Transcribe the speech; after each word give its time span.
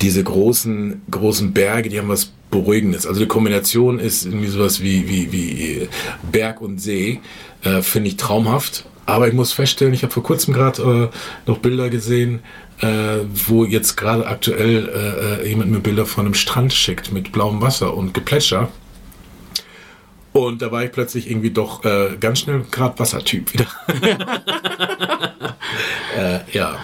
diese 0.00 0.24
großen, 0.24 1.02
großen 1.10 1.52
Berge, 1.52 1.90
die 1.90 1.98
haben 1.98 2.08
was 2.08 2.32
Beruhigendes. 2.50 3.06
Also 3.06 3.20
die 3.20 3.26
Kombination 3.26 3.98
ist 3.98 4.24
irgendwie 4.24 4.46
sowas 4.46 4.80
wie, 4.80 5.08
wie, 5.08 5.32
wie 5.32 5.88
Berg 6.32 6.62
und 6.62 6.80
See, 6.80 7.20
äh, 7.62 7.82
finde 7.82 8.08
ich 8.08 8.16
traumhaft. 8.16 8.86
Aber 9.04 9.28
ich 9.28 9.34
muss 9.34 9.52
feststellen, 9.52 9.92
ich 9.92 10.02
habe 10.02 10.12
vor 10.12 10.22
kurzem 10.22 10.54
gerade 10.54 11.10
äh, 11.12 11.48
noch 11.48 11.58
Bilder 11.58 11.90
gesehen, 11.90 12.40
äh, 12.80 13.18
wo 13.46 13.64
jetzt 13.64 13.96
gerade 13.96 14.26
aktuell 14.26 14.88
äh, 14.88 15.44
äh, 15.44 15.48
jemand 15.48 15.70
mir 15.70 15.80
Bilder 15.80 16.06
von 16.06 16.24
einem 16.24 16.34
Strand 16.34 16.72
schickt 16.72 17.12
mit 17.12 17.32
blauem 17.32 17.60
Wasser 17.60 17.94
und 17.94 18.14
Geplätscher. 18.14 18.70
Und 20.36 20.60
da 20.60 20.70
war 20.70 20.84
ich 20.84 20.92
plötzlich 20.92 21.30
irgendwie 21.30 21.50
doch 21.50 21.82
äh, 21.86 22.16
ganz 22.20 22.40
schnell 22.40 22.64
gerade 22.70 22.98
Wassertyp 22.98 23.54
wieder. 23.54 23.66
äh, 26.16 26.40
ja. 26.52 26.78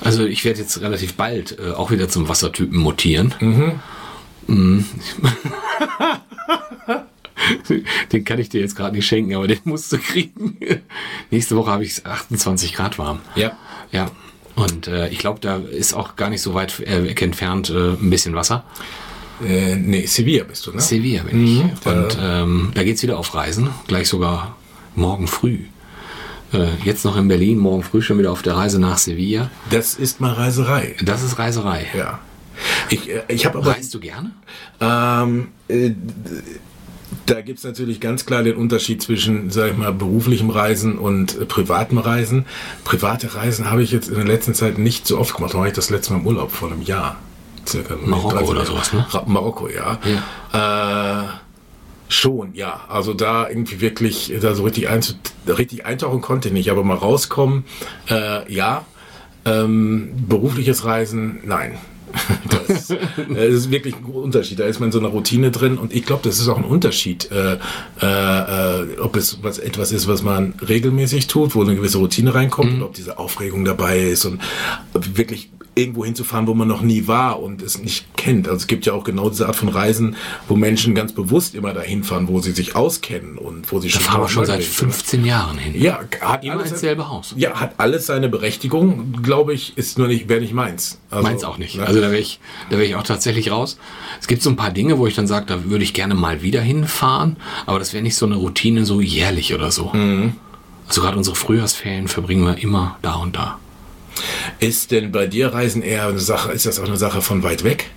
Also 0.00 0.24
ich 0.26 0.44
werde 0.44 0.60
jetzt 0.60 0.80
relativ 0.80 1.14
bald 1.14 1.58
äh, 1.60 1.70
auch 1.72 1.92
wieder 1.92 2.08
zum 2.08 2.28
Wassertypen 2.28 2.76
mutieren. 2.76 3.34
Mhm. 3.38 3.78
Mhm. 4.48 4.84
den 8.12 8.24
kann 8.24 8.40
ich 8.40 8.48
dir 8.48 8.60
jetzt 8.60 8.74
gerade 8.74 8.96
nicht 8.96 9.06
schenken, 9.06 9.34
aber 9.36 9.46
den 9.46 9.60
musst 9.62 9.92
du 9.92 9.98
kriegen. 9.98 10.58
Nächste 11.30 11.54
Woche 11.56 11.70
habe 11.70 11.84
ich 11.84 12.04
28 12.04 12.74
Grad 12.74 12.98
warm. 12.98 13.20
Ja. 13.36 13.52
Ja. 13.92 14.10
Und 14.56 14.88
äh, 14.88 15.08
ich 15.10 15.18
glaube, 15.18 15.38
da 15.38 15.58
ist 15.58 15.94
auch 15.94 16.16
gar 16.16 16.30
nicht 16.30 16.42
so 16.42 16.54
weit 16.54 16.80
äh, 16.80 17.06
entfernt 17.12 17.70
äh, 17.70 17.92
ein 17.92 18.10
bisschen 18.10 18.34
Wasser. 18.34 18.64
Äh, 19.46 19.76
nee, 19.76 20.06
Sevilla 20.06 20.44
bist 20.44 20.66
du, 20.66 20.72
ne? 20.72 20.80
Sevilla 20.80 21.22
bin 21.22 21.44
ich. 21.44 21.62
Mhm, 21.62 21.70
da- 21.84 21.90
Und 21.92 22.18
ähm, 22.20 22.70
da 22.74 22.82
geht's 22.82 23.02
wieder 23.02 23.18
auf 23.18 23.34
Reisen. 23.34 23.70
Gleich 23.86 24.08
sogar 24.08 24.56
morgen 24.94 25.26
früh. 25.28 25.58
Äh, 26.52 26.68
jetzt 26.84 27.04
noch 27.04 27.16
in 27.16 27.28
Berlin, 27.28 27.58
morgen 27.58 27.82
früh 27.82 28.00
schon 28.02 28.18
wieder 28.18 28.32
auf 28.32 28.42
der 28.42 28.56
Reise 28.56 28.78
nach 28.80 28.98
Sevilla. 28.98 29.50
Das 29.70 29.94
ist 29.94 30.20
mal 30.20 30.32
Reiserei. 30.32 30.96
Das 31.04 31.22
ist 31.22 31.38
Reiserei. 31.38 31.86
Ja. 31.96 32.20
Ich, 32.90 33.08
äh, 33.10 33.22
ich 33.28 33.44
habe 33.46 33.58
aber. 33.58 33.72
Reist 33.72 33.92
du 33.94 34.00
gerne? 34.00 34.32
Ähm, 34.80 35.48
äh, 35.68 35.90
da 37.26 37.40
gibt 37.42 37.58
es 37.58 37.64
natürlich 37.64 38.00
ganz 38.00 38.24
klar 38.26 38.42
den 38.42 38.56
Unterschied 38.56 39.02
zwischen, 39.02 39.50
sag 39.50 39.70
ich 39.72 39.76
mal, 39.76 39.92
beruflichem 39.92 40.50
Reisen 40.50 40.98
und 40.98 41.38
äh, 41.38 41.44
privatem 41.44 41.98
Reisen. 41.98 42.46
Private 42.84 43.34
Reisen 43.34 43.70
habe 43.70 43.82
ich 43.82 43.92
jetzt 43.92 44.08
in 44.08 44.14
der 44.16 44.24
letzten 44.24 44.54
Zeit 44.54 44.78
nicht 44.78 45.06
so 45.06 45.18
oft 45.18 45.34
gemacht. 45.36 45.52
Da 45.54 45.58
war 45.58 45.66
ich 45.66 45.74
das 45.74 45.90
letzte 45.90 46.14
Mal 46.14 46.20
im 46.20 46.26
Urlaub 46.26 46.50
vor 46.50 46.70
einem 46.72 46.82
Jahr. 46.82 47.16
Circa 47.68 47.96
Marokko 48.04 48.30
13 48.30 48.48
oder 48.48 48.64
sowas, 48.64 48.92
ne? 48.92 49.06
Marokko, 49.26 49.68
ja. 49.68 49.98
Äh, 50.52 51.28
schon, 52.08 52.54
ja. 52.54 52.80
Also 52.88 53.14
da 53.14 53.48
irgendwie 53.48 53.80
wirklich, 53.80 54.32
da 54.40 54.54
so 54.54 54.64
richtig, 54.64 54.88
einzu 54.88 55.14
richtig 55.46 55.86
eintauchen 55.86 56.20
konnte 56.20 56.48
ich 56.48 56.54
nicht, 56.54 56.70
aber 56.70 56.82
mal 56.84 56.96
rauskommen, 56.96 57.64
äh, 58.10 58.52
ja. 58.52 58.84
Ähm, 59.44 60.10
berufliches 60.28 60.84
Reisen, 60.84 61.40
nein. 61.44 61.78
Das, 62.68 62.90
äh, 62.90 62.98
das 63.28 63.54
ist 63.54 63.70
wirklich 63.70 63.96
ein 63.96 64.04
Unterschied. 64.04 64.58
Da 64.58 64.64
ist 64.64 64.80
man 64.80 64.88
in 64.88 64.92
so 64.92 64.98
einer 64.98 65.08
Routine 65.08 65.50
drin 65.50 65.78
und 65.78 65.94
ich 65.94 66.04
glaube, 66.04 66.22
das 66.24 66.38
ist 66.38 66.48
auch 66.48 66.58
ein 66.58 66.64
Unterschied, 66.64 67.30
äh, 67.30 67.58
äh, 68.02 68.82
äh, 68.82 68.98
ob 68.98 69.16
es 69.16 69.42
was, 69.42 69.58
etwas 69.58 69.92
ist, 69.92 70.06
was 70.06 70.22
man 70.22 70.54
regelmäßig 70.66 71.28
tut, 71.28 71.54
wo 71.54 71.62
eine 71.62 71.76
gewisse 71.76 71.98
Routine 71.98 72.34
reinkommt 72.34 72.74
und 72.74 72.82
ob 72.82 72.94
diese 72.94 73.18
Aufregung 73.18 73.64
dabei 73.64 74.00
ist 74.00 74.24
und 74.26 74.40
wirklich 74.92 75.50
irgendwo 75.78 76.04
hinzufahren, 76.04 76.46
wo 76.46 76.54
man 76.54 76.68
noch 76.68 76.80
nie 76.82 77.06
war 77.06 77.40
und 77.40 77.62
es 77.62 77.78
nicht 77.78 78.04
kennt. 78.16 78.46
Also 78.48 78.58
es 78.58 78.66
gibt 78.66 78.84
ja 78.86 78.92
auch 78.92 79.04
genau 79.04 79.30
diese 79.30 79.46
Art 79.46 79.56
von 79.56 79.68
Reisen, 79.68 80.16
wo 80.48 80.56
Menschen 80.56 80.94
ganz 80.94 81.12
bewusst 81.12 81.54
immer 81.54 81.72
dahin 81.72 82.04
fahren, 82.04 82.28
wo 82.28 82.40
sie 82.40 82.52
sich 82.52 82.74
auskennen 82.76 83.38
und 83.38 83.70
wo 83.72 83.80
sie 83.80 83.88
Da 83.88 83.94
schon 83.94 84.02
fahren 84.02 84.20
wir 84.22 84.28
schon 84.28 84.44
seit 84.44 84.56
tausendmal 84.60 84.88
gewesen 84.88 84.92
15 84.92 85.24
Jahren 85.24 85.58
hin. 85.58 85.80
Ja, 85.80 86.00
hat 86.20 86.44
Immer 86.44 86.54
alles, 86.58 86.72
ins 86.72 86.80
selbe 86.80 87.08
Haus. 87.08 87.34
ja, 87.36 87.58
hat 87.60 87.74
alles 87.78 88.06
seine 88.06 88.28
Berechtigung, 88.28 89.22
glaube 89.22 89.54
ich, 89.54 89.78
ist 89.78 89.98
nur 89.98 90.08
nicht, 90.08 90.28
wäre 90.28 90.40
nicht 90.40 90.52
meins. 90.52 90.98
Also, 91.10 91.22
Meins 91.22 91.44
auch 91.44 91.58
nicht. 91.58 91.76
ne? 91.76 91.86
Also 91.86 92.00
da 92.00 92.08
wäre 92.10 92.18
ich, 92.20 92.40
da 92.70 92.76
wäre 92.76 92.84
ich 92.86 92.96
auch 92.96 93.02
tatsächlich 93.02 93.50
raus. 93.50 93.78
Es 94.20 94.26
gibt 94.26 94.42
so 94.42 94.50
ein 94.50 94.56
paar 94.56 94.70
Dinge, 94.70 94.98
wo 94.98 95.06
ich 95.06 95.14
dann 95.14 95.26
sage, 95.26 95.46
da 95.46 95.64
würde 95.64 95.84
ich 95.84 95.94
gerne 95.94 96.14
mal 96.14 96.42
wieder 96.42 96.60
hinfahren, 96.60 97.36
aber 97.66 97.78
das 97.78 97.92
wäre 97.92 98.02
nicht 98.02 98.16
so 98.16 98.26
eine 98.26 98.34
Routine 98.36 98.84
so 98.84 99.00
jährlich 99.00 99.54
oder 99.54 99.70
so. 99.70 99.90
Mhm. 99.92 100.34
Also 100.88 101.02
gerade 101.02 101.16
unsere 101.18 101.36
Frühjahrsferien 101.36 102.08
verbringen 102.08 102.44
wir 102.46 102.58
immer 102.62 102.96
da 103.02 103.14
und 103.14 103.36
da. 103.36 103.58
Ist 104.60 104.90
denn 104.90 105.12
bei 105.12 105.26
dir 105.26 105.52
Reisen 105.52 105.82
eher 105.82 106.06
eine 106.08 106.18
Sache, 106.18 106.52
ist 106.52 106.66
das 106.66 106.78
auch 106.80 106.86
eine 106.86 106.96
Sache 106.96 107.22
von 107.22 107.42
weit 107.42 107.64
weg? 107.64 107.90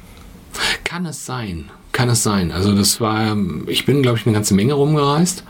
Kann 0.84 1.06
es 1.06 1.26
sein? 1.26 1.70
Kann 1.92 2.10
es 2.10 2.24
sein? 2.24 2.52
Also 2.52 2.74
das 2.76 3.00
war, 3.02 3.36
ich 3.68 3.86
bin, 3.86 4.02
glaube 4.02 4.18
ich, 4.18 4.26
eine 4.26 4.34
ganze 4.34 4.54
Menge 4.54 4.74
rumgereist. 4.74 5.44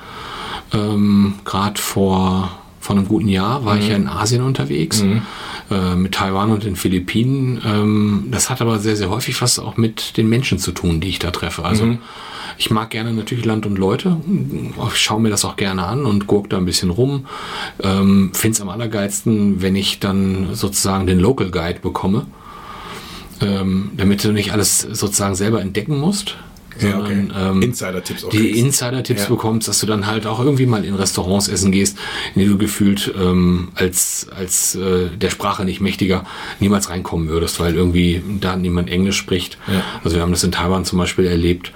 Ähm, 0.73 1.35
Gerade 1.45 1.79
vor, 1.81 2.51
vor 2.79 2.95
einem 2.95 3.07
guten 3.07 3.27
Jahr 3.27 3.65
war 3.65 3.77
ich 3.77 3.89
ja 3.89 3.95
in 3.95 4.07
Asien 4.07 4.41
unterwegs, 4.43 5.03
äh, 5.71 5.95
mit 5.95 6.13
Taiwan 6.13 6.51
und 6.51 6.63
den 6.63 6.75
Philippinen. 6.75 7.61
Ähm, 7.65 8.27
das 8.31 8.49
hat 8.49 8.61
aber 8.61 8.79
sehr, 8.79 8.95
sehr 8.95 9.09
häufig 9.09 9.41
was 9.41 9.57
auch 9.59 9.77
mit 9.77 10.17
den 10.17 10.29
Menschen 10.29 10.59
zu 10.59 10.71
tun, 10.71 11.01
die 11.01 11.09
ich 11.09 11.19
da 11.19 11.31
treffe. 11.31 11.65
Also 11.65 11.97
ich 12.57 12.69
mag 12.69 12.91
gerne 12.91 13.13
natürlich 13.13 13.45
Land 13.45 13.65
und 13.65 13.77
Leute, 13.77 14.17
ich 14.87 14.99
schaue 14.99 15.21
mir 15.21 15.29
das 15.29 15.45
auch 15.45 15.55
gerne 15.55 15.83
an 15.85 16.05
und 16.05 16.27
gucke 16.27 16.49
da 16.49 16.57
ein 16.57 16.65
bisschen 16.65 16.91
rum. 16.91 17.25
Ähm, 17.81 18.31
Finde 18.33 18.55
es 18.55 18.61
am 18.61 18.69
allergeilsten, 18.69 19.61
wenn 19.61 19.75
ich 19.75 19.99
dann 19.99 20.53
sozusagen 20.53 21.07
den 21.07 21.19
Local 21.19 21.49
Guide 21.49 21.79
bekomme 21.79 22.27
ähm, 23.41 23.91
damit 23.97 24.23
du 24.23 24.31
nicht 24.31 24.53
alles 24.53 24.79
sozusagen 24.79 25.35
selber 25.35 25.61
entdecken 25.61 25.99
musst. 25.99 26.37
Ja, 26.79 26.99
okay. 26.99 27.15
sondern, 27.29 27.57
ähm, 27.57 27.61
Insider-Tipps 27.61 28.29
Die 28.29 28.37
kriegst. 28.37 28.59
Insider-Tipps 28.59 29.23
Ja. 29.23 29.29
bekommst, 29.29 29.67
dass 29.67 29.79
du 29.79 29.85
dann 29.85 30.07
halt 30.07 30.25
auch 30.25 30.39
irgendwie 30.39 30.65
mal 30.65 30.83
in 30.85 30.95
Restaurants 30.95 31.47
essen 31.47 31.71
gehst, 31.71 31.97
in 32.35 32.41
die 32.41 32.47
du 32.47 32.57
gefühlt 32.57 33.13
ähm, 33.19 33.69
als, 33.75 34.27
als 34.35 34.75
äh, 34.75 35.09
der 35.09 35.29
Sprache 35.29 35.65
nicht 35.65 35.81
mächtiger 35.81 36.23
niemals 36.59 36.89
reinkommen 36.89 37.27
würdest, 37.27 37.59
weil 37.59 37.75
irgendwie 37.75 38.23
da 38.39 38.55
niemand 38.55 38.89
Englisch 38.89 39.17
spricht. 39.17 39.57
Ja. 39.67 39.83
Also 40.03 40.15
wir 40.15 40.21
haben 40.23 40.31
das 40.31 40.43
in 40.43 40.51
Taiwan 40.51 40.85
zum 40.85 40.99
Beispiel 40.99 41.25
erlebt. 41.25 41.71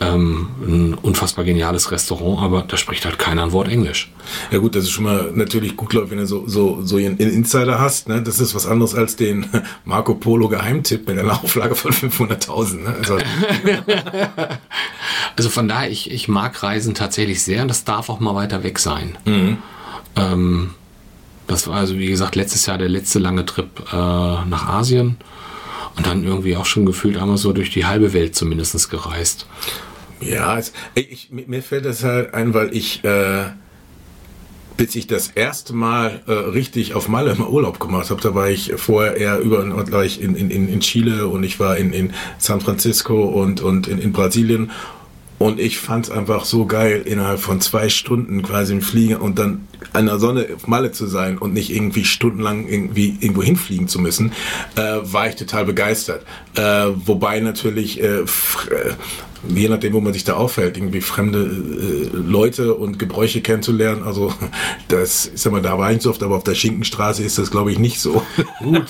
Ähm, 0.00 0.48
ein 0.66 0.94
unfassbar 0.94 1.44
geniales 1.44 1.90
Restaurant, 1.90 2.42
aber 2.42 2.62
da 2.66 2.76
spricht 2.76 3.04
halt 3.04 3.18
keiner 3.18 3.42
ein 3.42 3.52
Wort 3.52 3.68
Englisch. 3.68 4.10
Ja 4.50 4.58
gut, 4.58 4.74
das 4.74 4.84
ist 4.84 4.90
schon 4.90 5.04
mal 5.04 5.30
natürlich 5.34 5.76
gut, 5.76 5.88
glaube 5.90 6.06
ich, 6.06 6.10
wenn 6.12 6.18
du 6.18 6.26
so, 6.26 6.44
so, 6.46 6.80
so 6.82 6.96
einen 6.96 7.16
Insider 7.16 7.78
hast. 7.78 8.08
Ne? 8.08 8.22
Das 8.22 8.40
ist 8.40 8.54
was 8.54 8.66
anderes 8.66 8.94
als 8.94 9.16
den 9.16 9.46
Marco 9.84 10.14
Polo 10.14 10.48
Geheimtipp 10.48 11.08
mit 11.08 11.18
einer 11.18 11.32
Auflage 11.42 11.74
von 11.74 11.92
500.000. 11.92 12.82
Ne? 12.82 12.94
Also, 12.98 13.18
Also 15.36 15.50
von 15.50 15.68
daher, 15.68 15.88
ich, 15.88 16.10
ich 16.10 16.26
mag 16.26 16.62
Reisen 16.64 16.94
tatsächlich 16.94 17.42
sehr 17.44 17.62
und 17.62 17.68
das 17.68 17.84
darf 17.84 18.08
auch 18.08 18.18
mal 18.18 18.34
weiter 18.34 18.64
weg 18.64 18.80
sein. 18.80 19.16
Ähm, 20.16 20.74
das 21.46 21.68
war 21.68 21.76
also, 21.76 21.96
wie 21.96 22.08
gesagt, 22.08 22.34
letztes 22.34 22.66
Jahr 22.66 22.76
der 22.76 22.88
letzte 22.88 23.20
lange 23.20 23.46
Trip 23.46 23.68
äh, 23.92 23.96
nach 23.96 24.66
Asien 24.66 25.16
und 25.96 26.06
dann 26.06 26.24
irgendwie 26.24 26.56
auch 26.56 26.66
schon 26.66 26.86
gefühlt 26.86 27.16
einmal 27.16 27.36
so 27.36 27.52
durch 27.52 27.70
die 27.70 27.86
halbe 27.86 28.12
Welt 28.12 28.34
zumindest 28.34 28.90
gereist. 28.90 29.46
ja, 30.20 30.60
ich, 30.94 31.30
mir 31.30 31.44
mir 31.46 31.62
fällt 31.62 31.84
das 31.84 32.02
halt 32.02 32.34
ein, 32.34 32.52
weil 32.52 32.74
ich, 32.74 33.04
äh, 33.04 33.44
bis 34.78 34.94
ich 34.94 35.06
das 35.08 35.28
erste 35.34 35.74
Mal 35.74 36.22
äh, 36.26 36.32
richtig 36.32 36.94
auf 36.94 37.08
Malle 37.08 37.34
mal 37.34 37.48
Urlaub 37.48 37.80
gemacht 37.80 38.10
habe, 38.10 38.22
da 38.22 38.34
war 38.34 38.48
ich 38.48 38.72
vorher 38.76 39.16
eher 39.16 39.40
über 39.40 39.58
war 39.92 40.04
ich 40.04 40.22
in, 40.22 40.34
in, 40.36 40.50
in 40.50 40.80
Chile 40.80 41.26
und 41.26 41.42
ich 41.42 41.60
war 41.60 41.76
in, 41.76 41.92
in 41.92 42.14
San 42.38 42.60
Francisco 42.60 43.24
und, 43.24 43.60
und 43.60 43.88
in, 43.88 43.98
in 43.98 44.12
Brasilien. 44.12 44.70
Und 45.38 45.60
ich 45.60 45.78
fand 45.78 46.06
es 46.06 46.10
einfach 46.10 46.44
so 46.44 46.66
geil, 46.66 47.02
innerhalb 47.04 47.38
von 47.38 47.60
zwei 47.60 47.88
Stunden 47.88 48.42
quasi 48.42 48.72
im 48.72 48.80
Flieger 48.80 49.20
und 49.20 49.38
dann 49.38 49.68
an 49.92 50.06
der 50.06 50.18
Sonne 50.18 50.48
auf 50.54 50.66
Malle 50.66 50.90
zu 50.90 51.06
sein 51.06 51.38
und 51.38 51.54
nicht 51.54 51.70
irgendwie 51.70 52.04
stundenlang 52.04 52.66
irgendwie 52.66 53.16
irgendwo 53.20 53.42
hinfliegen 53.42 53.86
zu 53.86 54.00
müssen, 54.00 54.32
äh, 54.74 54.98
war 55.02 55.28
ich 55.28 55.36
total 55.36 55.64
begeistert. 55.64 56.24
Äh, 56.56 56.86
wobei 56.94 57.38
natürlich, 57.38 58.02
äh, 58.02 58.20
äh, 58.20 58.24
je 59.46 59.68
nachdem, 59.68 59.92
wo 59.92 60.00
man 60.00 60.12
sich 60.12 60.24
da 60.24 60.34
aufhält, 60.34 60.76
irgendwie 60.76 61.00
fremde 61.00 61.38
äh, 61.42 62.16
Leute 62.16 62.74
und 62.74 62.98
Gebräuche 62.98 63.40
kennenzulernen, 63.40 64.02
also 64.02 64.32
das, 64.88 65.30
ich 65.34 65.40
sag 65.40 65.52
mal, 65.52 65.62
da 65.62 65.78
war 65.78 65.90
ich 65.90 65.96
nicht 65.96 66.02
so 66.04 66.10
oft, 66.10 66.22
aber 66.22 66.36
auf 66.36 66.44
der 66.44 66.54
Schinkenstraße 66.54 67.22
ist 67.22 67.38
das, 67.38 67.50
glaube 67.50 67.70
ich, 67.72 67.78
nicht 67.78 68.00
so. 68.00 68.22
Gut, 68.62 68.86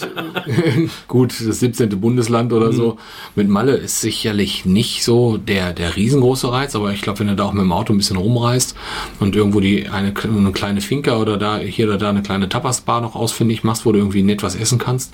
gut, 1.09 1.35
das 1.47 1.61
17. 1.61 1.89
Bundesland 2.01 2.53
oder 2.53 2.73
so. 2.73 2.97
Mit 3.35 3.49
Malle 3.49 3.77
ist 3.77 4.01
sicherlich 4.01 4.65
nicht 4.65 5.05
so 5.05 5.37
der, 5.37 5.73
der 5.73 5.97
riesengroße 5.97 6.51
Reiz, 6.51 6.75
aber 6.75 6.93
ich 6.93 7.03
glaube, 7.03 7.21
wenn 7.21 7.27
du 7.29 7.37
da 7.37 7.45
auch 7.45 7.53
mit 7.53 7.63
dem 7.63 7.73
Auto 7.73 7.93
ein 7.93 7.99
bisschen 7.99 8.17
rumreist 8.17 8.75
und 9.21 9.37
irgendwo 9.37 9.61
die 9.61 9.89
eine, 9.89 10.15
eine 10.23 10.53
kleine 10.53 10.81
Finca 10.81 11.17
oder 11.19 11.37
da 11.37 11.59
hier 11.59 11.87
oder 11.87 11.99
da 11.99 12.09
eine 12.09 12.23
kleine 12.23 12.49
Tapas-Bar 12.49 13.01
noch 13.01 13.15
ausfindig 13.15 13.65
machst, 13.65 13.85
wo 13.85 13.93
du 13.93 13.99
irgendwie 13.99 14.23
nett 14.23 14.43
was 14.43 14.55
essen 14.55 14.79
kannst, 14.79 15.13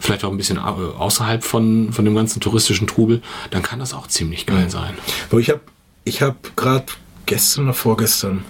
vielleicht 0.00 0.24
auch 0.24 0.30
ein 0.30 0.36
bisschen 0.36 0.58
au- 0.58 0.94
außerhalb 0.98 1.42
von, 1.42 1.92
von 1.92 2.04
dem 2.04 2.14
ganzen 2.14 2.40
touristischen 2.40 2.86
Trubel, 2.86 3.22
dann 3.50 3.62
kann 3.62 3.78
das 3.78 3.94
auch 3.94 4.06
ziemlich 4.06 4.44
geil 4.46 4.68
sein. 4.70 4.73
Aber 5.30 5.40
ich 5.40 5.50
habe 5.50 5.60
ich 6.04 6.22
hab 6.22 6.56
gerade 6.56 6.86
gestern 7.26 7.64
oder 7.64 7.74
vorgestern 7.74 8.44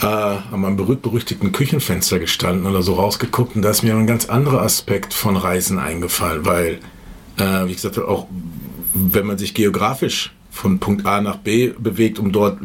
äh, 0.00 0.06
an 0.06 0.60
meinem 0.60 0.76
berühmt-berüchtigten 0.76 1.52
Küchenfenster 1.52 2.18
gestanden 2.18 2.66
oder 2.66 2.82
so 2.82 2.94
rausgeguckt 2.94 3.56
und 3.56 3.62
da 3.62 3.70
ist 3.70 3.82
mir 3.82 3.94
ein 3.94 4.06
ganz 4.06 4.26
anderer 4.26 4.62
Aspekt 4.62 5.14
von 5.14 5.36
Reisen 5.36 5.78
eingefallen, 5.78 6.44
weil, 6.44 6.80
äh, 7.38 7.66
wie 7.66 7.74
gesagt, 7.74 7.98
auch 7.98 8.26
wenn 8.94 9.26
man 9.26 9.38
sich 9.38 9.54
geografisch 9.54 10.32
von 10.50 10.78
Punkt 10.78 11.06
A 11.06 11.20
nach 11.20 11.36
B 11.36 11.72
bewegt, 11.78 12.18
um 12.18 12.32
dort 12.32 12.58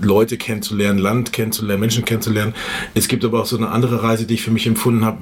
Leute 0.00 0.36
kennenzulernen, 0.36 0.98
Land 0.98 1.32
kennenzulernen, 1.32 1.80
Menschen 1.80 2.04
kennenzulernen. 2.04 2.54
Es 2.94 3.08
gibt 3.08 3.24
aber 3.24 3.40
auch 3.40 3.46
so 3.46 3.56
eine 3.56 3.70
andere 3.70 4.02
Reise, 4.02 4.26
die 4.26 4.34
ich 4.34 4.42
für 4.42 4.50
mich 4.50 4.66
empfunden 4.66 5.04
habe, 5.04 5.18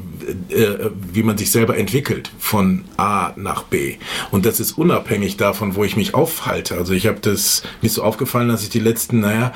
äh, 0.50 0.90
wie 1.12 1.22
man 1.22 1.38
sich 1.38 1.50
selber 1.50 1.76
entwickelt 1.76 2.30
von 2.38 2.84
A 2.96 3.32
nach 3.36 3.64
B. 3.64 3.96
Und 4.30 4.46
das 4.46 4.60
ist 4.60 4.72
unabhängig 4.72 5.36
davon, 5.36 5.74
wo 5.74 5.84
ich 5.84 5.96
mich 5.96 6.14
aufhalte. 6.14 6.76
Also 6.76 6.92
ich 6.92 7.06
habe 7.06 7.20
das 7.20 7.62
mir 7.82 7.90
so 7.90 8.02
aufgefallen, 8.02 8.48
dass 8.48 8.62
ich 8.62 8.70
die 8.70 8.80
letzten, 8.80 9.20
naja, 9.20 9.52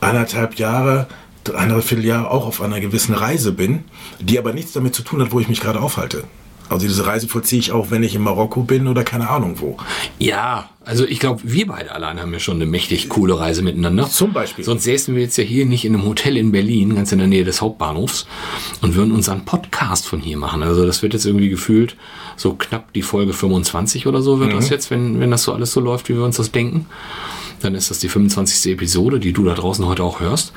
anderthalb 0.00 0.56
Jahre, 0.56 1.08
anderthalb 1.46 1.84
Vierteljahre 1.84 2.30
auch 2.30 2.46
auf 2.46 2.62
einer 2.62 2.80
gewissen 2.80 3.14
Reise 3.14 3.52
bin, 3.52 3.84
die 4.20 4.38
aber 4.38 4.52
nichts 4.52 4.72
damit 4.72 4.94
zu 4.94 5.02
tun 5.02 5.20
hat, 5.20 5.32
wo 5.32 5.40
ich 5.40 5.48
mich 5.48 5.60
gerade 5.60 5.80
aufhalte. 5.80 6.24
Also 6.68 6.86
diese 6.86 7.06
Reise 7.06 7.28
vollziehe 7.28 7.60
ich 7.60 7.72
auch, 7.72 7.90
wenn 7.90 8.02
ich 8.02 8.14
in 8.14 8.22
Marokko 8.22 8.62
bin 8.62 8.88
oder 8.88 9.04
keine 9.04 9.28
Ahnung 9.28 9.60
wo. 9.60 9.76
Ja, 10.18 10.70
also 10.84 11.06
ich 11.06 11.18
glaube, 11.18 11.40
wir 11.44 11.66
beide 11.66 11.92
allein 11.92 12.20
haben 12.20 12.32
ja 12.32 12.38
schon 12.38 12.56
eine 12.56 12.66
mächtig 12.66 13.08
coole 13.08 13.38
Reise 13.38 13.62
miteinander. 13.62 14.08
Zum 14.08 14.32
Beispiel. 14.32 14.64
Sonst 14.64 14.84
säßen 14.84 15.14
wir 15.14 15.22
jetzt 15.22 15.36
ja 15.36 15.44
hier 15.44 15.66
nicht 15.66 15.84
in 15.84 15.94
einem 15.94 16.04
Hotel 16.04 16.36
in 16.36 16.52
Berlin, 16.52 16.94
ganz 16.94 17.12
in 17.12 17.18
der 17.18 17.28
Nähe 17.28 17.44
des 17.44 17.60
Hauptbahnhofs, 17.60 18.26
und 18.82 18.94
würden 18.94 19.12
unseren 19.12 19.44
Podcast 19.44 20.06
von 20.06 20.20
hier 20.20 20.36
machen. 20.36 20.62
Also 20.62 20.86
das 20.86 21.02
wird 21.02 21.14
jetzt 21.14 21.26
irgendwie 21.26 21.48
gefühlt 21.48 21.96
so 22.36 22.54
knapp 22.54 22.92
die 22.92 23.02
Folge 23.02 23.32
25 23.32 24.06
oder 24.06 24.20
so 24.20 24.40
wird 24.40 24.52
das 24.52 24.68
jetzt, 24.68 24.90
wenn, 24.90 25.20
wenn 25.20 25.30
das 25.30 25.44
so 25.44 25.52
alles 25.52 25.72
so 25.72 25.80
läuft, 25.80 26.08
wie 26.08 26.14
wir 26.14 26.24
uns 26.24 26.36
das 26.36 26.50
denken. 26.50 26.86
Dann 27.64 27.74
ist 27.74 27.90
das 27.90 27.98
die 27.98 28.08
25. 28.08 28.72
Episode, 28.72 29.18
die 29.18 29.32
du 29.32 29.44
da 29.44 29.54
draußen 29.54 29.84
heute 29.86 30.02
auch 30.04 30.20
hörst. 30.20 30.52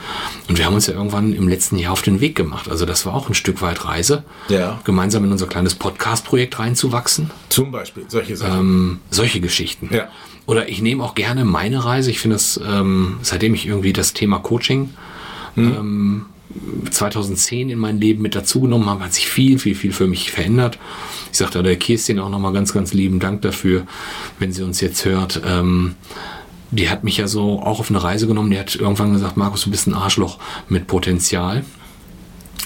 Und 0.49 0.57
wir 0.57 0.65
haben 0.65 0.75
uns 0.75 0.87
ja 0.87 0.93
irgendwann 0.93 1.33
im 1.33 1.47
letzten 1.47 1.77
Jahr 1.79 1.93
auf 1.93 2.01
den 2.01 2.19
Weg 2.19 2.35
gemacht. 2.35 2.69
Also 2.69 2.85
das 2.85 3.05
war 3.05 3.13
auch 3.13 3.29
ein 3.29 3.33
Stück 3.33 3.61
weit 3.61 3.85
Reise, 3.85 4.23
Ja. 4.49 4.79
gemeinsam 4.83 5.23
in 5.23 5.31
unser 5.31 5.47
kleines 5.47 5.75
Podcast-Projekt 5.75 6.59
reinzuwachsen. 6.59 7.31
Zum 7.49 7.71
Beispiel 7.71 8.03
solche 8.07 8.35
Sachen. 8.35 8.59
Ähm, 8.59 8.99
solche 9.09 9.39
Geschichten. 9.39 9.89
Ja. 9.91 10.09
Oder 10.47 10.69
ich 10.69 10.81
nehme 10.81 11.03
auch 11.03 11.15
gerne 11.15 11.45
meine 11.45 11.83
Reise. 11.85 12.11
Ich 12.11 12.19
finde 12.19 12.35
das, 12.35 12.59
ähm, 12.65 13.17
seitdem 13.21 13.53
ich 13.53 13.65
irgendwie 13.67 13.93
das 13.93 14.13
Thema 14.13 14.39
Coaching 14.39 14.89
ähm, 15.57 16.25
2010 16.91 17.69
in 17.69 17.79
mein 17.79 17.99
Leben 17.99 18.21
mit 18.21 18.35
dazugenommen 18.35 18.89
habe, 18.89 19.03
hat 19.03 19.13
sich 19.13 19.27
viel, 19.27 19.59
viel, 19.59 19.75
viel 19.75 19.91
für 19.91 20.07
mich 20.07 20.31
verändert. 20.31 20.77
Ich 21.31 21.37
sagte 21.37 21.61
der 21.63 21.75
Kirstin 21.75 22.19
auch 22.19 22.29
nochmal 22.29 22.53
ganz, 22.53 22.73
ganz 22.73 22.93
lieben 22.93 23.19
Dank 23.19 23.41
dafür, 23.41 23.83
wenn 24.39 24.51
sie 24.51 24.63
uns 24.63 24.79
jetzt 24.81 25.03
hört. 25.05 25.41
Ähm, 25.45 25.95
die 26.71 26.89
hat 26.89 27.03
mich 27.03 27.17
ja 27.17 27.27
so 27.27 27.61
auch 27.61 27.79
auf 27.79 27.89
eine 27.89 28.03
Reise 28.03 28.27
genommen. 28.27 28.51
Die 28.51 28.59
hat 28.59 28.75
irgendwann 28.75 29.13
gesagt, 29.13 29.37
Markus, 29.37 29.63
du 29.63 29.71
bist 29.71 29.87
ein 29.87 29.93
Arschloch 29.93 30.37
mit 30.69 30.87
Potenzial. 30.87 31.63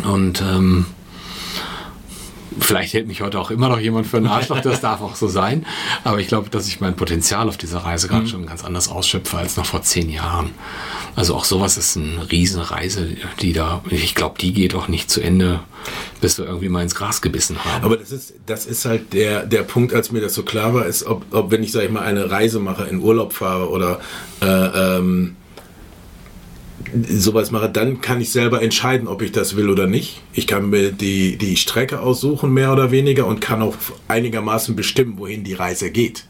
Und 0.03 0.41
ähm, 0.41 0.85
Vielleicht 2.59 2.93
hält 2.93 3.07
mich 3.07 3.21
heute 3.21 3.39
auch 3.39 3.49
immer 3.49 3.69
noch 3.69 3.79
jemand 3.79 4.07
für 4.07 4.17
einen 4.17 4.27
Arschloch, 4.27 4.59
das 4.59 4.81
darf 4.81 5.01
auch 5.01 5.15
so 5.15 5.27
sein. 5.27 5.65
Aber 6.03 6.19
ich 6.19 6.27
glaube, 6.27 6.49
dass 6.49 6.67
ich 6.67 6.81
mein 6.81 6.95
Potenzial 6.95 7.47
auf 7.47 7.57
dieser 7.57 7.79
Reise 7.79 8.07
gerade 8.07 8.27
schon 8.27 8.45
ganz 8.45 8.63
anders 8.63 8.89
ausschöpfe 8.89 9.37
als 9.37 9.55
noch 9.57 9.65
vor 9.65 9.81
zehn 9.83 10.09
Jahren. 10.09 10.51
Also 11.15 11.35
auch 11.35 11.45
sowas 11.45 11.77
ist 11.77 11.97
eine 11.97 12.31
riesen 12.31 12.61
Reise, 12.61 13.07
die 13.41 13.53
da, 13.53 13.83
ich 13.89 14.15
glaube, 14.15 14.37
die 14.39 14.53
geht 14.53 14.75
auch 14.75 14.87
nicht 14.87 15.09
zu 15.09 15.21
Ende, 15.21 15.59
bis 16.21 16.37
wir 16.37 16.45
irgendwie 16.45 16.69
mal 16.69 16.83
ins 16.83 16.95
Gras 16.95 17.21
gebissen 17.21 17.63
haben. 17.63 17.83
Aber 17.83 17.97
das 17.97 18.11
ist, 18.11 18.33
das 18.45 18.65
ist 18.65 18.85
halt 18.85 19.13
der, 19.13 19.45
der 19.45 19.63
Punkt, 19.63 19.93
als 19.93 20.11
mir 20.11 20.21
das 20.21 20.33
so 20.33 20.43
klar 20.43 20.73
war, 20.73 20.85
ist, 20.85 21.05
ob, 21.05 21.25
ob 21.31 21.51
wenn 21.51 21.63
ich, 21.63 21.71
sag 21.71 21.83
ich 21.83 21.91
mal, 21.91 22.03
eine 22.03 22.31
Reise 22.31 22.59
mache, 22.59 22.85
in 22.85 22.99
Urlaub 22.99 23.33
fahre 23.33 23.69
oder 23.69 23.99
äh, 24.41 24.45
ähm, 24.97 25.35
sowas 27.09 27.51
mache, 27.51 27.69
dann 27.69 28.01
kann 28.01 28.21
ich 28.21 28.31
selber 28.31 28.61
entscheiden, 28.61 29.07
ob 29.07 29.21
ich 29.21 29.31
das 29.31 29.55
will 29.55 29.69
oder 29.69 29.87
nicht. 29.87 30.21
Ich 30.33 30.47
kann 30.47 30.69
mir 30.69 30.91
die, 30.91 31.37
die 31.37 31.55
Strecke 31.57 31.99
aussuchen, 31.99 32.53
mehr 32.53 32.71
oder 32.71 32.91
weniger, 32.91 33.25
und 33.27 33.39
kann 33.41 33.61
auch 33.61 33.75
einigermaßen 34.07 34.75
bestimmen, 34.75 35.15
wohin 35.17 35.43
die 35.43 35.53
Reise 35.53 35.91
geht. 35.91 36.25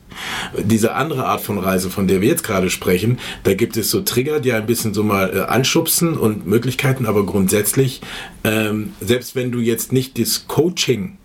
Diese 0.57 0.93
andere 0.95 1.25
Art 1.25 1.41
von 1.41 1.57
Reise, 1.57 1.89
von 1.89 2.07
der 2.07 2.21
wir 2.21 2.27
jetzt 2.27 2.43
gerade 2.43 2.69
sprechen, 2.69 3.17
da 3.43 3.53
gibt 3.53 3.77
es 3.77 3.89
so 3.89 4.01
Trigger, 4.01 4.39
die 4.39 4.51
ein 4.51 4.65
bisschen 4.65 4.93
so 4.93 5.03
mal 5.03 5.35
äh, 5.35 5.39
anschubsen 5.41 6.17
und 6.17 6.45
Möglichkeiten, 6.45 7.05
aber 7.05 7.25
grundsätzlich, 7.25 8.01
ähm, 8.43 8.91
selbst 8.99 9.35
wenn 9.35 9.51
du 9.51 9.59
jetzt 9.59 9.93
nicht 9.93 10.19
das 10.19 10.47
Coaching 10.47 11.17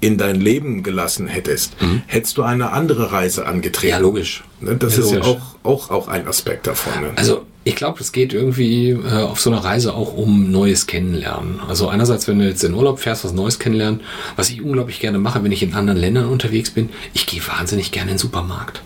in 0.00 0.18
dein 0.18 0.40
Leben 0.40 0.82
gelassen 0.82 1.28
hättest, 1.28 1.76
hättest 2.08 2.36
du 2.36 2.42
eine 2.42 2.72
andere 2.72 3.12
Reise 3.12 3.46
angetreten. 3.46 3.92
ja, 3.92 3.98
logisch. 3.98 4.42
Ne, 4.60 4.74
Das 4.74 4.96
Ja, 4.96 5.04
ist 5.04 5.10
ja 5.12 5.18
logisch. 5.18 5.32
auch, 5.62 5.88
auch, 5.88 5.90
auch 5.90 6.08
ein 6.08 6.26
Aspekt 6.26 6.66
davon. 6.66 7.00
Ne? 7.00 7.10
Also 7.14 7.46
ich 7.64 7.76
glaube, 7.76 8.00
es 8.00 8.12
geht 8.12 8.32
irgendwie 8.32 8.90
äh, 8.90 9.22
auf 9.22 9.40
so 9.40 9.50
einer 9.50 9.62
Reise 9.62 9.94
auch 9.94 10.14
um 10.14 10.50
Neues 10.50 10.86
kennenlernen. 10.86 11.60
Also 11.68 11.88
einerseits, 11.88 12.26
wenn 12.26 12.38
du 12.38 12.46
jetzt 12.46 12.64
in 12.64 12.74
Urlaub 12.74 12.98
fährst, 12.98 13.24
was 13.24 13.32
Neues 13.32 13.58
kennenlernen, 13.58 14.00
was 14.34 14.50
ich 14.50 14.62
unglaublich 14.62 14.98
gerne 14.98 15.18
mache, 15.18 15.44
wenn 15.44 15.52
ich 15.52 15.62
in 15.62 15.74
anderen 15.74 15.98
Ländern 15.98 16.26
unterwegs 16.26 16.70
bin, 16.70 16.90
ich 17.14 17.26
gehe 17.26 17.46
wahnsinnig 17.46 17.92
gerne 17.92 18.10
in 18.10 18.16
den 18.16 18.20
Supermarkt. 18.20 18.82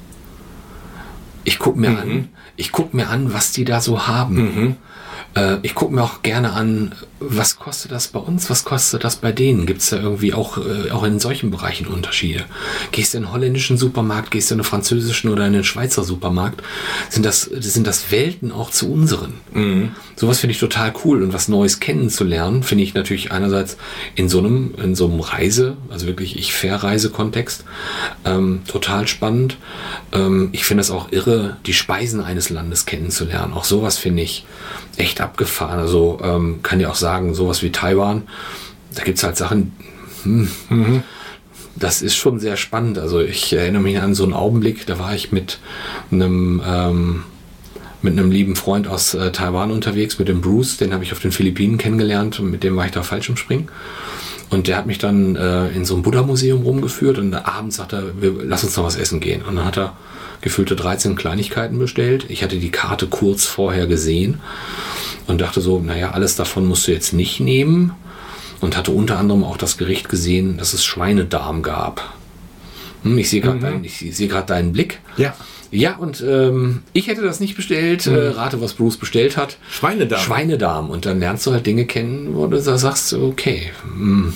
Ich 1.44 1.58
gucke 1.58 1.78
mir 1.78 1.90
an, 1.98 2.28
ich 2.56 2.72
guck 2.72 2.92
mir 2.92 3.08
an, 3.08 3.32
was 3.32 3.52
die 3.52 3.64
da 3.64 3.80
so 3.80 4.06
haben. 4.06 4.76
Äh, 5.36 5.58
ich 5.62 5.74
gucke 5.74 5.94
mir 5.94 6.02
auch 6.02 6.22
gerne 6.22 6.52
an, 6.52 6.94
was 7.20 7.56
kostet 7.56 7.92
das 7.92 8.08
bei 8.08 8.18
uns, 8.18 8.50
was 8.50 8.64
kostet 8.64 9.04
das 9.04 9.16
bei 9.16 9.32
denen? 9.32 9.66
Gibt 9.66 9.82
es 9.82 9.90
da 9.90 9.98
irgendwie 9.98 10.34
auch, 10.34 10.58
äh, 10.58 10.90
auch 10.90 11.04
in 11.04 11.20
solchen 11.20 11.50
Bereichen 11.50 11.86
Unterschiede? 11.86 12.44
Gehst 12.90 13.14
du 13.14 13.18
in 13.18 13.24
den 13.24 13.32
holländischen 13.32 13.76
Supermarkt, 13.76 14.30
gehst 14.30 14.50
du 14.50 14.54
in 14.54 14.58
den 14.58 14.64
französischen 14.64 15.30
oder 15.30 15.46
in 15.46 15.52
den 15.52 15.64
Schweizer 15.64 16.02
Supermarkt? 16.02 16.62
Sind 17.08 17.24
das, 17.24 17.42
sind 17.42 17.86
das 17.86 18.10
Welten 18.10 18.50
auch 18.50 18.70
zu 18.70 18.90
unseren? 18.90 19.34
Mhm. 19.52 19.90
Sowas 20.16 20.40
finde 20.40 20.52
ich 20.52 20.60
total 20.60 20.92
cool 21.04 21.22
und 21.22 21.32
was 21.32 21.48
Neues 21.48 21.80
kennenzulernen, 21.80 22.62
finde 22.62 22.84
ich 22.84 22.94
natürlich 22.94 23.32
einerseits 23.32 23.76
in 24.14 24.28
so 24.28 24.38
einem, 24.38 24.74
in 24.82 24.94
so 24.94 25.06
einem 25.06 25.20
Reise, 25.20 25.76
also 25.90 26.06
wirklich 26.06 26.38
ich 26.38 26.52
Verreise-Kontext, 26.52 27.64
ähm, 28.24 28.60
total 28.66 29.06
spannend. 29.06 29.58
Ähm, 30.12 30.50
ich 30.52 30.64
finde 30.64 30.80
es 30.82 30.90
auch 30.90 31.12
irre, 31.12 31.56
die 31.66 31.74
Speisen 31.74 32.20
eines 32.20 32.50
Landes 32.50 32.86
kennenzulernen. 32.86 33.52
Auch 33.52 33.64
sowas 33.64 33.98
finde 33.98 34.22
ich 34.22 34.44
echt 34.96 35.20
abgefahren. 35.26 35.78
Also 35.78 36.18
ähm, 36.22 36.60
kann 36.62 36.80
ja 36.80 36.88
auch 36.88 36.94
sagen, 36.94 37.34
sowas 37.34 37.62
wie 37.62 37.70
Taiwan, 37.70 38.22
da 38.94 39.02
gibt 39.02 39.18
es 39.18 39.24
halt 39.24 39.36
Sachen, 39.36 39.72
hm, 40.22 40.48
das 41.76 42.02
ist 42.02 42.16
schon 42.16 42.40
sehr 42.40 42.56
spannend. 42.56 42.98
Also 42.98 43.20
ich 43.20 43.52
erinnere 43.52 43.82
mich 43.82 44.00
an 44.00 44.14
so 44.14 44.24
einen 44.24 44.32
Augenblick, 44.32 44.86
da 44.86 44.98
war 44.98 45.14
ich 45.14 45.32
mit 45.32 45.58
einem 46.10 46.62
ähm, 46.66 47.24
mit 48.02 48.12
einem 48.12 48.30
lieben 48.30 48.56
Freund 48.56 48.86
aus 48.86 49.14
äh, 49.14 49.32
Taiwan 49.32 49.70
unterwegs, 49.70 50.18
mit 50.18 50.28
dem 50.28 50.40
Bruce, 50.40 50.76
den 50.76 50.92
habe 50.92 51.02
ich 51.02 51.12
auf 51.12 51.18
den 51.18 51.32
Philippinen 51.32 51.76
kennengelernt 51.76 52.38
und 52.38 52.50
mit 52.50 52.62
dem 52.62 52.76
war 52.76 52.86
ich 52.86 52.92
da 52.92 53.02
falsch 53.02 53.28
im 53.28 53.36
Springen. 53.36 53.68
Und 54.48 54.68
der 54.68 54.76
hat 54.76 54.86
mich 54.86 54.98
dann 54.98 55.34
äh, 55.34 55.68
in 55.70 55.84
so 55.84 55.96
ein 55.96 56.02
Buddha-Museum 56.02 56.62
rumgeführt 56.62 57.18
und 57.18 57.34
abends 57.34 57.76
sagt 57.76 57.92
er, 57.92 58.20
wir, 58.20 58.32
lass 58.44 58.62
uns 58.62 58.76
noch 58.76 58.84
was 58.84 58.96
essen 58.96 59.20
gehen. 59.20 59.42
Und 59.42 59.56
dann 59.56 59.64
hat 59.64 59.76
er 59.76 59.96
gefühlte 60.40 60.76
13 60.76 61.16
Kleinigkeiten 61.16 61.78
bestellt. 61.78 62.26
Ich 62.28 62.42
hatte 62.42 62.58
die 62.58 62.70
Karte 62.70 63.08
kurz 63.08 63.46
vorher 63.46 63.86
gesehen 63.86 64.40
und 65.26 65.40
dachte 65.40 65.60
so, 65.60 65.80
naja, 65.80 66.12
alles 66.12 66.36
davon 66.36 66.66
musst 66.66 66.86
du 66.86 66.92
jetzt 66.92 67.12
nicht 67.12 67.40
nehmen. 67.40 67.92
Und 68.58 68.74
hatte 68.74 68.90
unter 68.90 69.18
anderem 69.18 69.44
auch 69.44 69.58
das 69.58 69.76
Gericht 69.76 70.08
gesehen, 70.08 70.56
dass 70.56 70.72
es 70.72 70.82
Schweinedarm 70.82 71.62
gab. 71.62 72.14
Hm, 73.02 73.18
ich 73.18 73.28
sehe 73.28 73.42
gerade 73.42 73.58
mhm. 73.58 73.62
deinen, 73.62 73.84
seh 73.84 74.28
deinen 74.28 74.72
Blick. 74.72 75.00
Ja. 75.18 75.34
Ja, 75.70 75.96
und 75.96 76.22
ähm, 76.26 76.82
ich 76.92 77.08
hätte 77.08 77.22
das 77.22 77.40
nicht 77.40 77.56
bestellt. 77.56 78.06
Äh, 78.06 78.10
mhm. 78.10 78.16
Äh, 78.16 78.28
rate, 78.28 78.60
was 78.60 78.74
Bruce 78.74 78.96
bestellt 78.96 79.36
hat. 79.36 79.58
Schweinedarm. 79.70 80.20
Schweinedarm. 80.20 80.90
Und 80.90 81.06
dann 81.06 81.20
lernst 81.20 81.46
du 81.46 81.52
halt 81.52 81.66
Dinge 81.66 81.86
kennen, 81.86 82.34
wo 82.34 82.46
du 82.46 82.60
sagst, 82.60 83.12
okay, 83.14 83.70
mh, 83.84 83.94
hm, 83.94 84.32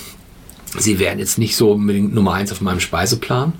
sie 0.78 0.98
wären 0.98 1.18
jetzt 1.18 1.38
nicht 1.38 1.56
so 1.56 1.72
unbedingt 1.72 2.14
Nummer 2.14 2.34
eins 2.34 2.52
auf 2.52 2.60
meinem 2.60 2.80
Speiseplan. 2.80 3.52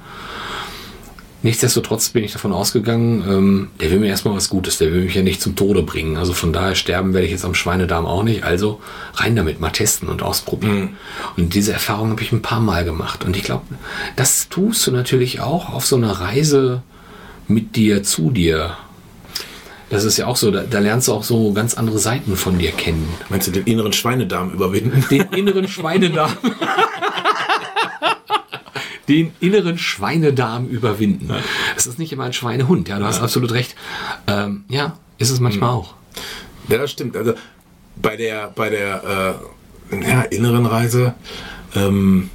Nichtsdestotrotz 1.43 2.11
bin 2.11 2.23
ich 2.23 2.33
davon 2.33 2.53
ausgegangen, 2.53 3.25
ähm, 3.27 3.69
der 3.81 3.91
will 3.91 4.01
mir 4.01 4.09
erstmal 4.09 4.35
was 4.35 4.51
Gutes, 4.51 4.77
der 4.77 4.93
will 4.93 5.05
mich 5.05 5.15
ja 5.15 5.23
nicht 5.23 5.41
zum 5.41 5.57
Tode 5.57 5.83
bringen. 5.83 6.19
Also 6.19 6.35
von 6.35 6.53
daher 6.53 6.75
sterben 6.75 7.15
werde 7.15 7.25
ich 7.25 7.33
jetzt 7.33 7.47
am 7.47 7.55
Schweinedarm 7.55 8.05
auch 8.05 8.23
nicht. 8.23 8.45
Also 8.45 8.81
rein 9.15 9.37
damit, 9.37 9.59
mal 9.59 9.71
testen 9.71 10.09
und 10.11 10.23
ausprobieren. 10.23 10.81
Mhm. 10.81 10.89
Und 11.39 11.55
diese 11.55 11.73
Erfahrung 11.73 12.11
habe 12.11 12.21
ich 12.21 12.33
ein 12.33 12.43
paar 12.43 12.61
Mal 12.61 12.85
gemacht. 12.85 13.25
Und 13.25 13.39
ich 13.39 13.43
glaube, 13.43 13.65
das 14.17 14.51
tust 14.51 14.87
du 14.87 14.91
natürlich 14.91 15.41
auch 15.41 15.73
auf 15.73 15.87
so 15.87 15.97
einer 15.97 16.13
Reise 16.13 16.83
mit 17.51 17.77
dir, 17.77 18.03
zu 18.03 18.31
dir. 18.31 18.77
Das 19.91 20.05
ist 20.05 20.17
ja 20.17 20.27
auch 20.27 20.37
so, 20.37 20.53
da, 20.53 20.63
da, 20.63 20.79
lernst 20.79 21.09
du 21.09 21.13
auch 21.13 21.25
so 21.25 21.53
ganz 21.53 21.75
andere 21.75 21.99
Seiten 21.99 22.37
von 22.37 22.59
dir 22.59 22.71
kennen. 22.71 23.09
Meinst 23.29 23.49
du 23.49 23.51
den 23.51 23.65
inneren 23.65 23.93
Schweinedarm 23.93 24.53
überwinden? 24.53 25.05
Den 25.11 25.23
inneren 25.33 25.67
Schweinedarm. 25.67 26.37
den 29.09 29.33
inneren 29.41 29.79
Schweinedarm 29.79 30.69
überwinden. 30.69 31.35
Es 31.77 31.89
ist 31.89 31.99
nicht 31.99 32.13
immer 32.13 32.25
ein 32.25 32.33
Schweinehund, 32.33 32.89
ja, 32.89 33.01
du 33.01 33.05
hast 33.05 33.21
absolut 33.21 33.51
recht. 33.51 33.75
Ähm, 34.29 34.65
ja, 34.69 34.97
ist 35.19 35.31
es 35.31 35.41
manchmal 35.41 35.71
mhm. 35.71 35.77
auch. 35.77 35.95
Ja, 36.69 36.79
das 36.79 36.93
stimmt. 36.93 37.17
Also 37.17 37.35
bei 37.97 38.17
der, 38.17 38.53
bei 38.55 38.71
der 38.71 39.39
äh, 39.93 40.09
ja, 40.09 40.23
inneren 40.23 40.67
Reise 40.67 41.15
ähm, 41.75 42.31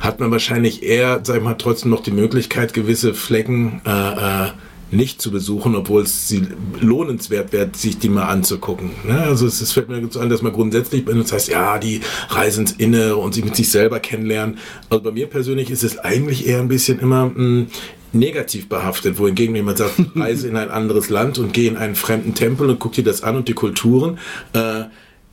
hat 0.00 0.18
man 0.18 0.30
wahrscheinlich 0.30 0.82
eher, 0.82 1.20
sag 1.22 1.36
ich 1.36 1.42
mal, 1.42 1.54
trotzdem 1.54 1.90
noch 1.90 2.02
die 2.02 2.10
Möglichkeit, 2.10 2.72
gewisse 2.72 3.14
Flecken 3.14 3.82
äh, 3.86 4.46
äh, 4.46 4.50
nicht 4.90 5.22
zu 5.22 5.30
besuchen, 5.30 5.76
obwohl 5.76 6.02
es 6.02 6.26
sie 6.26 6.48
lohnenswert 6.80 7.52
wäre, 7.52 7.70
sich 7.72 7.98
die 7.98 8.08
mal 8.08 8.24
anzugucken. 8.24 8.90
Ne? 9.04 9.20
Also 9.20 9.46
es, 9.46 9.60
es 9.60 9.72
fällt 9.72 9.88
mir 9.88 10.04
so 10.10 10.18
an, 10.18 10.28
dass 10.28 10.42
man 10.42 10.52
grundsätzlich 10.52 11.04
das 11.04 11.32
heißt, 11.32 11.48
ja, 11.48 11.78
die 11.78 12.00
Reise 12.28 12.62
ins 12.62 12.72
Innere 12.72 13.16
und 13.16 13.34
sich 13.34 13.44
mit 13.44 13.54
sich 13.54 13.70
selber 13.70 14.00
kennenlernen. 14.00 14.58
Also 14.88 15.04
bei 15.04 15.12
mir 15.12 15.28
persönlich 15.28 15.70
ist 15.70 15.84
es 15.84 15.98
eigentlich 15.98 16.46
eher 16.46 16.58
ein 16.58 16.68
bisschen 16.68 16.98
immer 16.98 17.26
mh, 17.26 17.34
hm, 17.34 17.66
negativ 18.12 18.68
behaftet, 18.68 19.18
wohingegen 19.18 19.54
jemand 19.54 19.78
sagt, 19.78 19.94
reise 20.16 20.48
in 20.48 20.56
ein 20.56 20.70
anderes 20.70 21.10
Land 21.10 21.38
und 21.38 21.52
gehe 21.52 21.70
in 21.70 21.76
einen 21.76 21.94
fremden 21.94 22.34
Tempel 22.34 22.68
und 22.68 22.80
guck 22.80 22.92
dir 22.92 23.04
das 23.04 23.22
an 23.22 23.36
und 23.36 23.48
die 23.48 23.54
Kulturen. 23.54 24.18
Äh, 24.52 24.84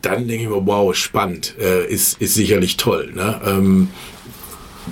dann 0.04 0.28
denke 0.28 0.44
ich 0.44 0.50
mir, 0.50 0.68
wow, 0.68 0.94
spannend, 0.96 1.56
äh, 1.60 1.88
ist, 1.88 2.22
ist 2.22 2.36
sicherlich 2.36 2.78
toll. 2.78 3.12
Ne? 3.16 3.42
Ähm, 3.44 3.88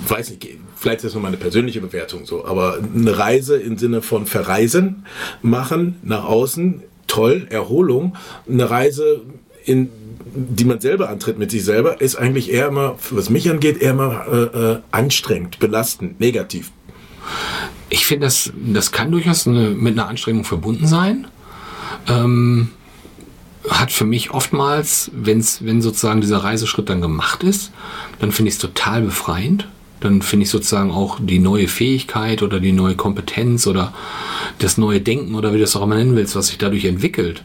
weiß 0.08 0.30
nicht, 0.30 0.46
vielleicht 0.76 0.98
ist 0.98 1.04
das 1.06 1.14
nur 1.14 1.22
meine 1.22 1.36
persönliche 1.36 1.80
Bewertung 1.80 2.26
so, 2.26 2.44
aber 2.44 2.78
eine 2.94 3.18
Reise 3.18 3.56
im 3.56 3.78
Sinne 3.78 4.02
von 4.02 4.26
verreisen, 4.26 5.06
machen, 5.42 5.96
nach 6.02 6.24
außen, 6.24 6.82
toll, 7.06 7.46
Erholung, 7.50 8.16
eine 8.48 8.68
Reise 8.68 9.22
in 9.64 9.90
die 10.36 10.64
man 10.64 10.80
selber 10.80 11.08
antritt 11.08 11.38
mit 11.38 11.50
sich 11.50 11.64
selber, 11.64 12.00
ist 12.00 12.16
eigentlich 12.16 12.52
eher 12.52 12.68
immer, 12.68 12.98
was 13.10 13.30
mich 13.30 13.48
angeht, 13.50 13.80
eher 13.80 13.92
immer 13.92 14.26
äh, 14.26 14.72
äh, 14.72 14.78
anstrengend, 14.90 15.58
belastend, 15.58 16.20
negativ. 16.20 16.72
Ich 17.88 18.04
finde, 18.06 18.26
das, 18.26 18.52
das 18.54 18.92
kann 18.92 19.10
durchaus 19.10 19.46
eine, 19.46 19.70
mit 19.70 19.94
einer 19.94 20.08
Anstrengung 20.08 20.44
verbunden 20.44 20.86
sein. 20.86 21.26
Ähm, 22.08 22.70
hat 23.70 23.90
für 23.90 24.04
mich 24.04 24.30
oftmals, 24.30 25.10
wenn's, 25.14 25.64
wenn 25.64 25.80
sozusagen 25.80 26.20
dieser 26.20 26.38
Reiseschritt 26.38 26.88
dann 26.88 27.00
gemacht 27.00 27.42
ist, 27.42 27.72
dann 28.18 28.30
finde 28.30 28.50
ich 28.50 28.56
es 28.56 28.60
total 28.60 29.02
befreiend 29.02 29.68
dann 30.00 30.22
finde 30.22 30.44
ich 30.44 30.50
sozusagen 30.50 30.90
auch 30.90 31.18
die 31.20 31.38
neue 31.38 31.68
Fähigkeit 31.68 32.42
oder 32.42 32.60
die 32.60 32.72
neue 32.72 32.96
Kompetenz 32.96 33.66
oder 33.66 33.92
das 34.58 34.78
neue 34.78 35.00
Denken 35.00 35.34
oder 35.34 35.52
wie 35.52 35.58
du 35.58 35.64
es 35.64 35.76
auch 35.76 35.82
immer 35.82 35.96
nennen 35.96 36.16
willst, 36.16 36.36
was 36.36 36.48
sich 36.48 36.58
dadurch 36.58 36.84
entwickelt, 36.84 37.42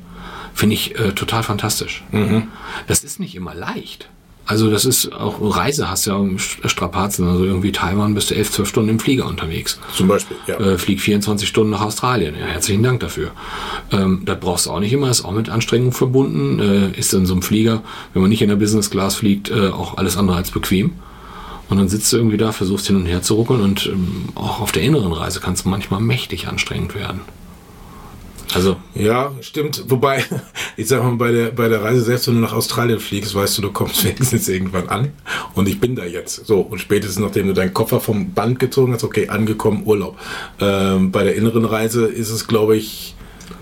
finde 0.54 0.76
ich 0.76 1.00
äh, 1.00 1.14
total 1.14 1.44
fantastisch. 1.44 2.04
Mhm. 2.12 2.48
Das 2.88 3.04
ist 3.04 3.20
nicht 3.20 3.36
immer 3.36 3.56
leicht. 3.56 4.10
Also 4.46 4.70
das 4.70 4.84
ist 4.84 5.14
auch 5.14 5.38
Reise 5.56 5.90
hast 5.90 6.08
ja 6.08 6.20
Strapazen. 6.38 7.26
Also 7.28 7.46
irgendwie 7.46 7.72
Taiwan 7.72 8.14
bist 8.16 8.32
du 8.32 8.36
elf, 8.36 8.52
zwölf 8.52 8.68
Stunden 8.68 8.90
im 8.90 9.00
Flieger 9.00 9.26
unterwegs. 9.26 9.80
Zum 9.96 10.08
Beispiel, 10.10 10.36
ja. 10.48 10.60
Äh, 10.60 10.78
flieg 10.78 11.00
24 11.00 11.48
Stunden 11.48 11.70
nach 11.70 11.82
Australien. 11.82 12.36
Ja, 12.38 12.48
herzlichen 12.48 12.84
Dank 12.84 13.00
dafür. 13.00 13.32
Ähm, 13.92 14.24
das 14.26 14.40
brauchst 14.40 14.66
du 14.66 14.72
auch 14.72 14.80
nicht 14.80 14.92
immer, 14.92 15.10
ist 15.10 15.24
auch 15.24 15.32
mit 15.32 15.50
Anstrengung 15.50 15.94
verbunden. 15.94 16.60
Äh, 16.60 17.00
ist 17.00 17.14
in 17.14 17.26
so 17.26 17.34
einem 17.34 17.44
Flieger, 17.44 17.82
wenn 18.14 18.24
man 18.24 18.30
nicht 18.30 18.42
in 18.42 18.50
der 18.50 18.58
Business 18.58 18.90
Class 18.90 19.16
fliegt, 19.16 19.50
äh, 19.52 19.70
auch 19.70 19.98
alles 19.98 20.18
andere 20.18 20.36
als 20.36 20.52
bequem. 20.52 20.96
Und 21.72 21.78
dann 21.78 21.88
sitzt 21.88 22.12
du 22.12 22.18
irgendwie 22.18 22.36
da, 22.36 22.52
versuchst 22.52 22.88
hin 22.88 22.98
und 22.98 23.06
her 23.06 23.22
zu 23.22 23.36
ruckeln 23.36 23.62
und 23.62 23.86
ähm, 23.86 24.26
auch 24.36 24.60
auf 24.60 24.74
der 24.74 24.84
inneren 24.84 25.14
Reise 25.14 25.40
kann 25.40 25.54
es 25.54 25.64
manchmal 25.64 26.02
mächtig 26.02 26.50
anstrengend 26.50 26.96
werden. 26.96 27.22
Also. 28.54 28.76
Ja, 28.94 29.32
stimmt. 29.40 29.86
Wobei, 29.88 30.26
ich 30.76 30.90
sag 30.90 31.02
mal, 31.02 31.16
bei 31.16 31.32
der, 31.32 31.52
bei 31.52 31.70
der 31.70 31.82
Reise 31.82 32.02
selbst, 32.02 32.28
wenn 32.28 32.36
du 32.36 32.42
nach 32.42 32.52
Australien 32.52 33.00
fliegst, 33.00 33.34
weißt 33.34 33.58
du, 33.58 33.62
du 33.62 33.72
kommst 33.72 34.04
wenigstens 34.04 34.50
irgendwann 34.50 34.90
an 34.90 35.14
und 35.56 35.70
ich 35.70 35.80
bin 35.80 35.96
da 35.96 36.04
jetzt. 36.04 36.46
So, 36.46 36.60
und 36.60 36.80
spätestens 36.80 37.24
nachdem 37.24 37.48
du 37.48 37.54
deinen 37.54 37.74
Koffer 37.74 38.02
vom 38.02 38.34
Band 38.34 38.60
gezogen 38.60 38.92
hast, 38.92 39.06
okay, 39.06 39.30
angekommen, 39.30 39.84
Urlaub. 39.86 40.18
Ähm, 40.60 41.12
bei 41.12 41.24
der 41.24 41.36
inneren 41.36 41.64
Reise 41.64 42.06
ist 42.06 42.32
es, 42.32 42.48
glaube 42.50 42.76
ich, 42.76 43.16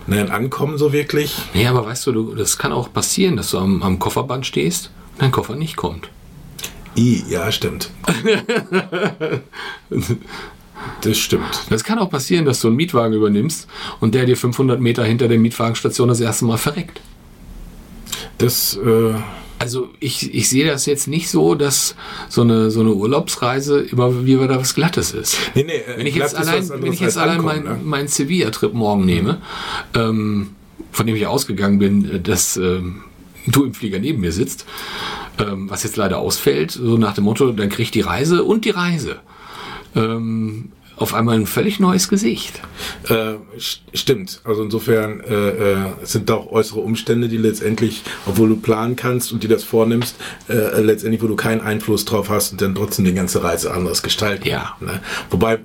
ein 0.08 0.32
Ankommen 0.32 0.80
so 0.80 0.92
wirklich. 0.94 1.38
Nee, 1.54 1.68
aber 1.68 1.86
weißt 1.86 2.08
du, 2.08 2.12
du, 2.12 2.34
das 2.34 2.58
kann 2.58 2.72
auch 2.72 2.92
passieren, 2.92 3.38
dass 3.38 3.52
du 3.52 3.60
am, 3.60 3.84
am 3.84 4.00
Kofferband 4.00 4.48
stehst 4.48 4.90
und 5.14 5.22
dein 5.22 5.32
Koffer 5.32 5.56
nicht 5.56 5.76
kommt. 5.76 6.10
I, 7.00 7.24
ja, 7.30 7.52
stimmt. 7.52 7.92
Das 11.02 11.18
stimmt. 11.18 11.66
Das 11.70 11.84
kann 11.84 12.00
auch 12.00 12.10
passieren, 12.10 12.46
dass 12.46 12.62
du 12.62 12.68
einen 12.68 12.78
Mietwagen 12.78 13.14
übernimmst 13.14 13.68
und 14.00 14.16
der 14.16 14.26
dir 14.26 14.38
500 14.38 14.80
Meter 14.80 15.04
hinter 15.04 15.28
der 15.28 15.38
Mietwagenstation 15.38 16.08
das 16.08 16.22
erste 16.22 16.46
Mal 16.46 16.58
verreckt. 16.58 17.02
Das. 18.38 18.78
Äh 18.78 19.16
also 19.62 19.90
ich, 20.00 20.34
ich 20.34 20.48
sehe 20.48 20.66
das 20.66 20.86
jetzt 20.86 21.10
nicht 21.10 21.30
so, 21.30 21.54
dass 21.54 21.96
so 22.30 22.44
eine, 22.44 22.72
so 22.72 22.80
eine 22.80 22.94
Urlaubsreise 22.94 23.82
immer 23.82 24.26
wieder 24.26 24.58
was 24.58 24.74
Glattes 24.74 25.12
ist. 25.12 25.38
Nee, 25.54 25.64
nee, 25.64 25.74
äh, 25.74 25.98
wenn 25.98 26.08
ich 26.08 26.16
jetzt 26.16 26.34
allein, 26.34 26.70
wenn 26.70 26.94
ich 26.94 27.02
jetzt 27.02 27.18
allein 27.18 27.42
meinen 27.42 27.66
ne? 27.66 27.80
mein 27.84 28.08
Sevilla-Trip 28.08 28.74
morgen 28.74 29.06
nehme, 29.06 29.42
ähm, 29.94 30.52
von 30.94 31.06
dem 31.06 31.16
ich 31.18 31.28
ausgegangen 31.28 31.78
bin, 31.78 32.10
äh, 32.10 32.20
dass 32.22 32.56
ähm, 32.56 33.02
du 33.48 33.66
im 33.66 33.74
Flieger 33.74 34.00
neben 34.00 34.22
mir 34.22 34.32
sitzt, 34.32 34.66
ähm, 35.40 35.70
was 35.70 35.84
jetzt 35.84 35.98
leider 35.98 36.20
ausfällt, 36.20 36.72
so 36.72 36.98
nach 36.98 37.14
dem 37.14 37.24
Motto, 37.24 37.52
dann 37.52 37.70
kriegt 37.70 37.96
die 37.96 38.02
Reise 38.02 38.44
und 38.44 38.66
die 38.66 38.72
Reise. 38.72 39.18
Ähm, 39.96 40.72
auf 41.00 41.14
einmal 41.14 41.36
ein 41.36 41.46
völlig 41.46 41.80
neues 41.80 42.10
Gesicht. 42.10 42.62
Äh, 43.08 43.36
stimmt. 43.58 44.42
Also 44.44 44.64
insofern 44.64 45.22
äh, 45.22 45.50
äh, 45.50 45.78
sind 46.04 46.30
da 46.30 46.36
auch 46.36 46.52
äußere 46.52 46.82
Umstände, 46.82 47.30
die 47.30 47.38
letztendlich, 47.38 48.02
obwohl 48.26 48.50
du 48.50 48.58
planen 48.58 48.98
kannst 48.98 49.32
und 49.32 49.42
dir 49.42 49.48
das 49.48 49.64
vornimmst, 49.64 50.18
äh, 50.50 50.82
letztendlich, 50.82 51.22
wo 51.22 51.28
du 51.28 51.38
keinen 51.38 51.62
Einfluss 51.62 52.04
drauf 52.04 52.30
hast 52.30 52.52
und 52.52 52.62
dann 52.62 52.76
trotzdem 52.76 53.06
die 53.06 53.14
ganze 53.14 53.42
Reise 53.44 53.74
anders 53.74 54.04
gestalten. 54.04 54.48
Ja. 54.48 54.76
Ne? 54.82 55.00
Wobei 55.30 55.60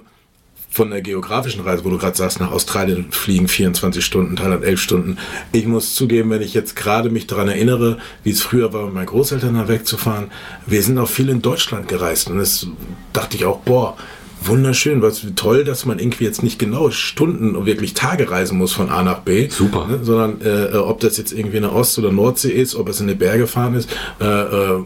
von 0.75 0.91
der 0.91 1.03
geografischen 1.03 1.61
Reise, 1.61 1.85
wo 1.85 1.91
du 1.91 1.99
gerade 1.99 2.17
sagst, 2.17 2.41
nach 2.41 2.51
Australien 2.51 3.07
fliegen 3.13 3.47
24 3.47 4.05
Stunden, 4.05 4.35
Thailand 4.35 4.65
11 4.65 4.81
Stunden. 4.81 5.19
Ich 5.53 5.67
muss 5.67 5.95
zugeben, 5.95 6.31
wenn 6.31 6.43
ich 6.43 6.53
jetzt 6.53 6.75
gerade 6.75 7.11
mich 7.11 7.29
daran 7.29 7.47
erinnere, 7.47 7.99
wie 8.25 8.31
es 8.31 8.43
früher 8.43 8.73
war, 8.73 8.87
mit 8.87 8.95
meinen 8.95 9.07
Großeltern 9.07 9.55
da 9.55 9.69
wegzufahren, 9.69 10.33
wir 10.67 10.83
sind 10.83 10.99
auch 10.99 11.09
viel 11.09 11.29
in 11.29 11.43
Deutschland 11.43 11.87
gereist 11.87 12.29
und 12.29 12.39
das 12.39 12.67
dachte 13.13 13.37
ich 13.37 13.45
auch, 13.45 13.61
boah, 13.61 13.97
wunderschön, 14.43 15.01
was 15.01 15.25
toll, 15.37 15.63
dass 15.63 15.87
man 15.87 16.01
irgendwie 16.01 16.25
jetzt 16.25 16.43
nicht 16.43 16.59
genau 16.59 16.91
Stunden 16.91 17.55
und 17.55 17.67
wirklich 17.67 17.95
Tage 17.95 18.29
reisen 18.29 18.59
muss 18.59 18.73
von 18.73 18.91
A 18.91 19.05
nach 19.05 19.21
B. 19.21 19.49
Super. 19.49 19.87
Ne, 19.87 20.01
sondern 20.03 20.41
äh, 20.43 20.77
ob 20.77 20.99
das 21.01 21.17
jetzt 21.19 21.33
irgendwie 21.33 21.59
eine 21.59 21.73
Ost- 21.73 21.99
oder 22.01 22.11
Nordsee 22.11 22.51
ist, 22.51 22.75
ob 22.75 22.89
es 22.89 23.01
in 23.01 23.07
die 23.07 23.15
Berge 23.15 23.47
fahren 23.47 23.75
ist, 23.75 23.89
äh, 24.21 24.25
äh, 24.25 24.83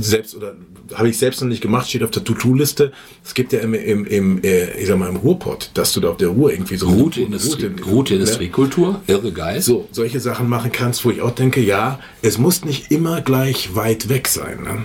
selbst 0.00 0.34
oder 0.34 0.54
habe 0.94 1.08
ich 1.08 1.18
selbst 1.18 1.40
noch 1.40 1.48
nicht 1.48 1.60
gemacht, 1.60 1.88
steht 1.88 2.02
auf 2.02 2.10
der 2.10 2.24
To-Do-Liste. 2.24 2.92
Es 3.24 3.34
gibt 3.34 3.52
ja 3.52 3.60
im, 3.60 3.74
im, 3.74 4.04
im 4.06 4.42
äh, 4.42 4.70
ich 4.80 4.86
sag 4.86 4.98
mal, 4.98 5.08
im 5.08 5.16
Ruhrpott, 5.16 5.70
dass 5.74 5.92
du 5.92 6.00
da 6.00 6.10
auf 6.10 6.16
der 6.16 6.28
Ruhr 6.28 6.52
irgendwie 6.52 6.76
so 6.76 6.86
Gute, 6.88 7.22
Industrie, 7.22 7.66
Route- 7.66 7.82
gute 7.82 8.14
ne? 8.14 8.20
Industriekultur, 8.20 9.00
irre 9.06 9.32
geil. 9.32 9.60
so 9.60 9.88
solche 9.92 10.20
Sachen 10.20 10.48
machen 10.48 10.72
kannst, 10.72 11.04
wo 11.04 11.10
ich 11.10 11.22
auch 11.22 11.30
denke, 11.32 11.60
ja, 11.60 11.98
es 12.22 12.38
muss 12.38 12.64
nicht 12.64 12.90
immer 12.90 13.20
gleich 13.20 13.74
weit 13.74 14.08
weg 14.08 14.28
sein. 14.28 14.62
Ne? 14.62 14.84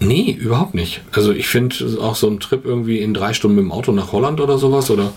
Nee, 0.00 0.32
überhaupt 0.38 0.74
nicht. 0.74 1.02
Also 1.12 1.32
ich 1.32 1.46
finde 1.48 1.76
auch 2.00 2.16
so 2.16 2.28
ein 2.28 2.40
Trip 2.40 2.64
irgendwie 2.64 2.98
in 2.98 3.14
drei 3.14 3.32
Stunden 3.32 3.56
mit 3.56 3.64
dem 3.64 3.72
Auto 3.72 3.92
nach 3.92 4.12
Holland 4.12 4.40
oder 4.40 4.58
sowas 4.58 4.90
oder 4.90 5.12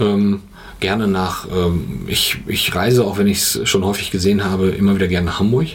ähm, 0.00 0.40
gerne 0.80 1.06
nach, 1.08 1.46
ähm, 1.50 2.04
ich, 2.06 2.38
ich 2.46 2.74
reise, 2.74 3.04
auch 3.04 3.18
wenn 3.18 3.26
ich 3.26 3.38
es 3.38 3.60
schon 3.68 3.84
häufig 3.84 4.10
gesehen 4.10 4.44
habe, 4.44 4.68
immer 4.68 4.94
wieder 4.94 5.08
gerne 5.08 5.26
nach 5.26 5.40
Hamburg. 5.40 5.68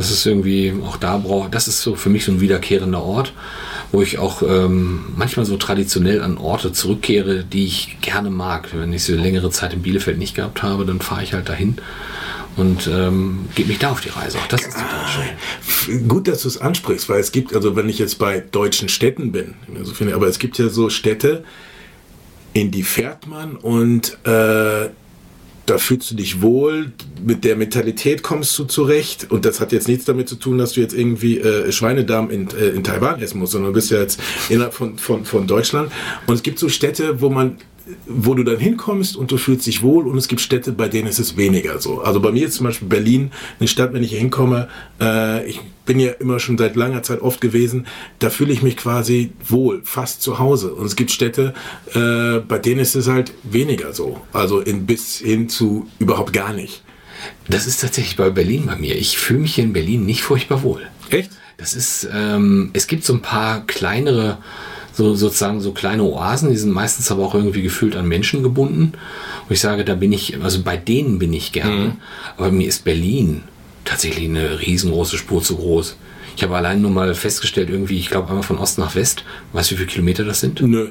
Das 0.00 0.10
ist 0.10 0.24
irgendwie, 0.24 0.72
auch 0.82 0.96
da 0.96 1.22
das 1.50 1.68
ist 1.68 1.82
so 1.82 1.94
für 1.94 2.08
mich 2.08 2.24
so 2.24 2.32
ein 2.32 2.40
wiederkehrender 2.40 3.02
Ort, 3.02 3.34
wo 3.92 4.00
ich 4.00 4.18
auch 4.18 4.40
ähm, 4.40 5.04
manchmal 5.14 5.44
so 5.44 5.58
traditionell 5.58 6.22
an 6.22 6.38
Orte 6.38 6.72
zurückkehre, 6.72 7.44
die 7.44 7.66
ich 7.66 7.98
gerne 8.00 8.30
mag. 8.30 8.70
Wenn 8.72 8.94
ich 8.94 9.04
so 9.04 9.14
längere 9.14 9.50
Zeit 9.50 9.74
in 9.74 9.82
Bielefeld 9.82 10.16
nicht 10.16 10.34
gehabt 10.34 10.62
habe, 10.62 10.86
dann 10.86 11.02
fahre 11.02 11.22
ich 11.22 11.34
halt 11.34 11.50
dahin 11.50 11.76
und 12.56 12.86
ähm, 12.86 13.40
gebe 13.54 13.68
mich 13.68 13.78
da 13.78 13.90
auf 13.90 14.00
die 14.00 14.08
Reise. 14.08 14.38
Auch 14.38 14.46
das 14.46 14.62
ist 14.62 14.72
total 14.72 15.06
schön. 15.06 16.08
Gut, 16.08 16.28
dass 16.28 16.42
du 16.42 16.48
es 16.48 16.56
ansprichst, 16.56 17.10
weil 17.10 17.20
es 17.20 17.30
gibt, 17.30 17.54
also 17.54 17.76
wenn 17.76 17.90
ich 17.90 17.98
jetzt 17.98 18.18
bei 18.18 18.40
deutschen 18.40 18.88
Städten 18.88 19.32
bin, 19.32 19.52
also 19.76 19.92
finde, 19.92 20.14
aber 20.14 20.28
es 20.28 20.38
gibt 20.38 20.56
ja 20.56 20.70
so 20.70 20.88
Städte, 20.88 21.44
in 22.54 22.70
die 22.70 22.84
fährt 22.84 23.26
man 23.26 23.56
und 23.56 24.16
äh, 24.26 24.88
da 25.70 25.78
fühlst 25.78 26.10
du 26.10 26.16
dich 26.16 26.42
wohl, 26.42 26.92
mit 27.24 27.44
der 27.44 27.54
Mentalität 27.54 28.22
kommst 28.22 28.58
du 28.58 28.64
zurecht. 28.64 29.30
Und 29.30 29.44
das 29.44 29.60
hat 29.60 29.70
jetzt 29.70 29.86
nichts 29.86 30.04
damit 30.04 30.28
zu 30.28 30.34
tun, 30.34 30.58
dass 30.58 30.72
du 30.72 30.80
jetzt 30.80 30.94
irgendwie 30.94 31.38
äh, 31.38 31.70
Schweinedarm 31.70 32.28
in, 32.30 32.48
äh, 32.50 32.70
in 32.70 32.82
Taiwan 32.82 33.22
essen 33.22 33.38
musst, 33.38 33.52
sondern 33.52 33.72
du 33.72 33.74
bist 33.74 33.90
ja 33.90 34.00
jetzt 34.00 34.20
innerhalb 34.48 34.74
von, 34.74 34.98
von, 34.98 35.24
von 35.24 35.46
Deutschland. 35.46 35.92
Und 36.26 36.34
es 36.34 36.42
gibt 36.42 36.58
so 36.58 36.68
Städte, 36.68 37.20
wo 37.20 37.30
man 37.30 37.58
wo 38.06 38.34
du 38.34 38.42
dann 38.42 38.58
hinkommst 38.58 39.16
und 39.16 39.30
du 39.30 39.36
fühlst 39.36 39.66
dich 39.66 39.82
wohl 39.82 40.06
und 40.06 40.16
es 40.16 40.28
gibt 40.28 40.40
Städte, 40.40 40.72
bei 40.72 40.88
denen 40.88 41.08
ist 41.08 41.18
es 41.18 41.36
weniger 41.36 41.78
so. 41.78 42.00
Also 42.00 42.20
bei 42.20 42.32
mir 42.32 42.46
ist 42.46 42.54
zum 42.54 42.66
Beispiel 42.66 42.88
Berlin 42.88 43.30
eine 43.58 43.68
Stadt, 43.68 43.92
wenn 43.92 44.02
ich 44.02 44.10
hier 44.10 44.18
hinkomme, 44.18 44.68
äh, 45.00 45.46
ich 45.46 45.60
bin 45.86 45.98
ja 45.98 46.12
immer 46.12 46.38
schon 46.38 46.56
seit 46.56 46.76
langer 46.76 47.02
Zeit 47.02 47.20
oft 47.20 47.40
gewesen, 47.40 47.86
da 48.18 48.30
fühle 48.30 48.52
ich 48.52 48.62
mich 48.62 48.76
quasi 48.76 49.32
wohl, 49.48 49.82
fast 49.84 50.22
zu 50.22 50.38
Hause. 50.38 50.74
Und 50.74 50.86
es 50.86 50.96
gibt 50.96 51.10
Städte, 51.10 51.54
äh, 51.94 52.40
bei 52.40 52.58
denen 52.58 52.80
ist 52.80 52.94
es 52.94 53.08
halt 53.08 53.32
weniger 53.42 53.92
so. 53.92 54.20
Also 54.32 54.60
in, 54.60 54.86
bis 54.86 55.18
hin 55.18 55.48
zu 55.48 55.88
überhaupt 55.98 56.32
gar 56.32 56.52
nicht. 56.52 56.82
Das 57.48 57.66
ist 57.66 57.80
tatsächlich 57.80 58.16
bei 58.16 58.30
Berlin 58.30 58.66
bei 58.66 58.76
mir. 58.76 58.96
Ich 58.96 59.18
fühle 59.18 59.40
mich 59.40 59.54
hier 59.54 59.64
in 59.64 59.72
Berlin 59.72 60.06
nicht 60.06 60.22
furchtbar 60.22 60.62
wohl. 60.62 60.82
Echt? 61.10 61.30
Das 61.56 61.74
ist, 61.74 62.08
ähm, 62.12 62.70
es 62.72 62.86
gibt 62.86 63.04
so 63.04 63.12
ein 63.12 63.20
paar 63.20 63.66
kleinere, 63.66 64.38
so 65.00 65.14
sozusagen 65.14 65.60
so 65.60 65.72
kleine 65.72 66.02
Oasen, 66.04 66.50
die 66.50 66.56
sind 66.56 66.72
meistens 66.72 67.10
aber 67.10 67.24
auch 67.24 67.34
irgendwie 67.34 67.62
gefühlt 67.62 67.96
an 67.96 68.06
Menschen 68.06 68.42
gebunden. 68.42 68.92
Und 69.48 69.54
ich 69.54 69.60
sage, 69.60 69.84
da 69.84 69.94
bin 69.94 70.12
ich, 70.12 70.42
also 70.42 70.62
bei 70.62 70.76
denen 70.76 71.18
bin 71.18 71.32
ich 71.32 71.52
gerne. 71.52 71.96
Aber 72.36 72.50
mir 72.52 72.68
ist 72.68 72.84
Berlin 72.84 73.42
tatsächlich 73.86 74.28
eine 74.28 74.60
riesengroße 74.60 75.16
Spur 75.16 75.42
zu 75.42 75.56
groß. 75.56 75.96
Ich 76.36 76.42
habe 76.42 76.56
allein 76.56 76.80
nur 76.82 76.90
mal 76.90 77.14
festgestellt, 77.14 77.70
irgendwie, 77.70 77.98
ich 77.98 78.10
glaube 78.10 78.28
einmal 78.28 78.42
von 78.42 78.58
Ost 78.58 78.78
nach 78.78 78.94
West, 78.94 79.24
weißt 79.54 79.70
du, 79.70 79.74
wie 79.74 79.78
viele 79.78 79.90
Kilometer 79.90 80.24
das 80.24 80.40
sind? 80.40 80.60
Nö. 80.60 80.88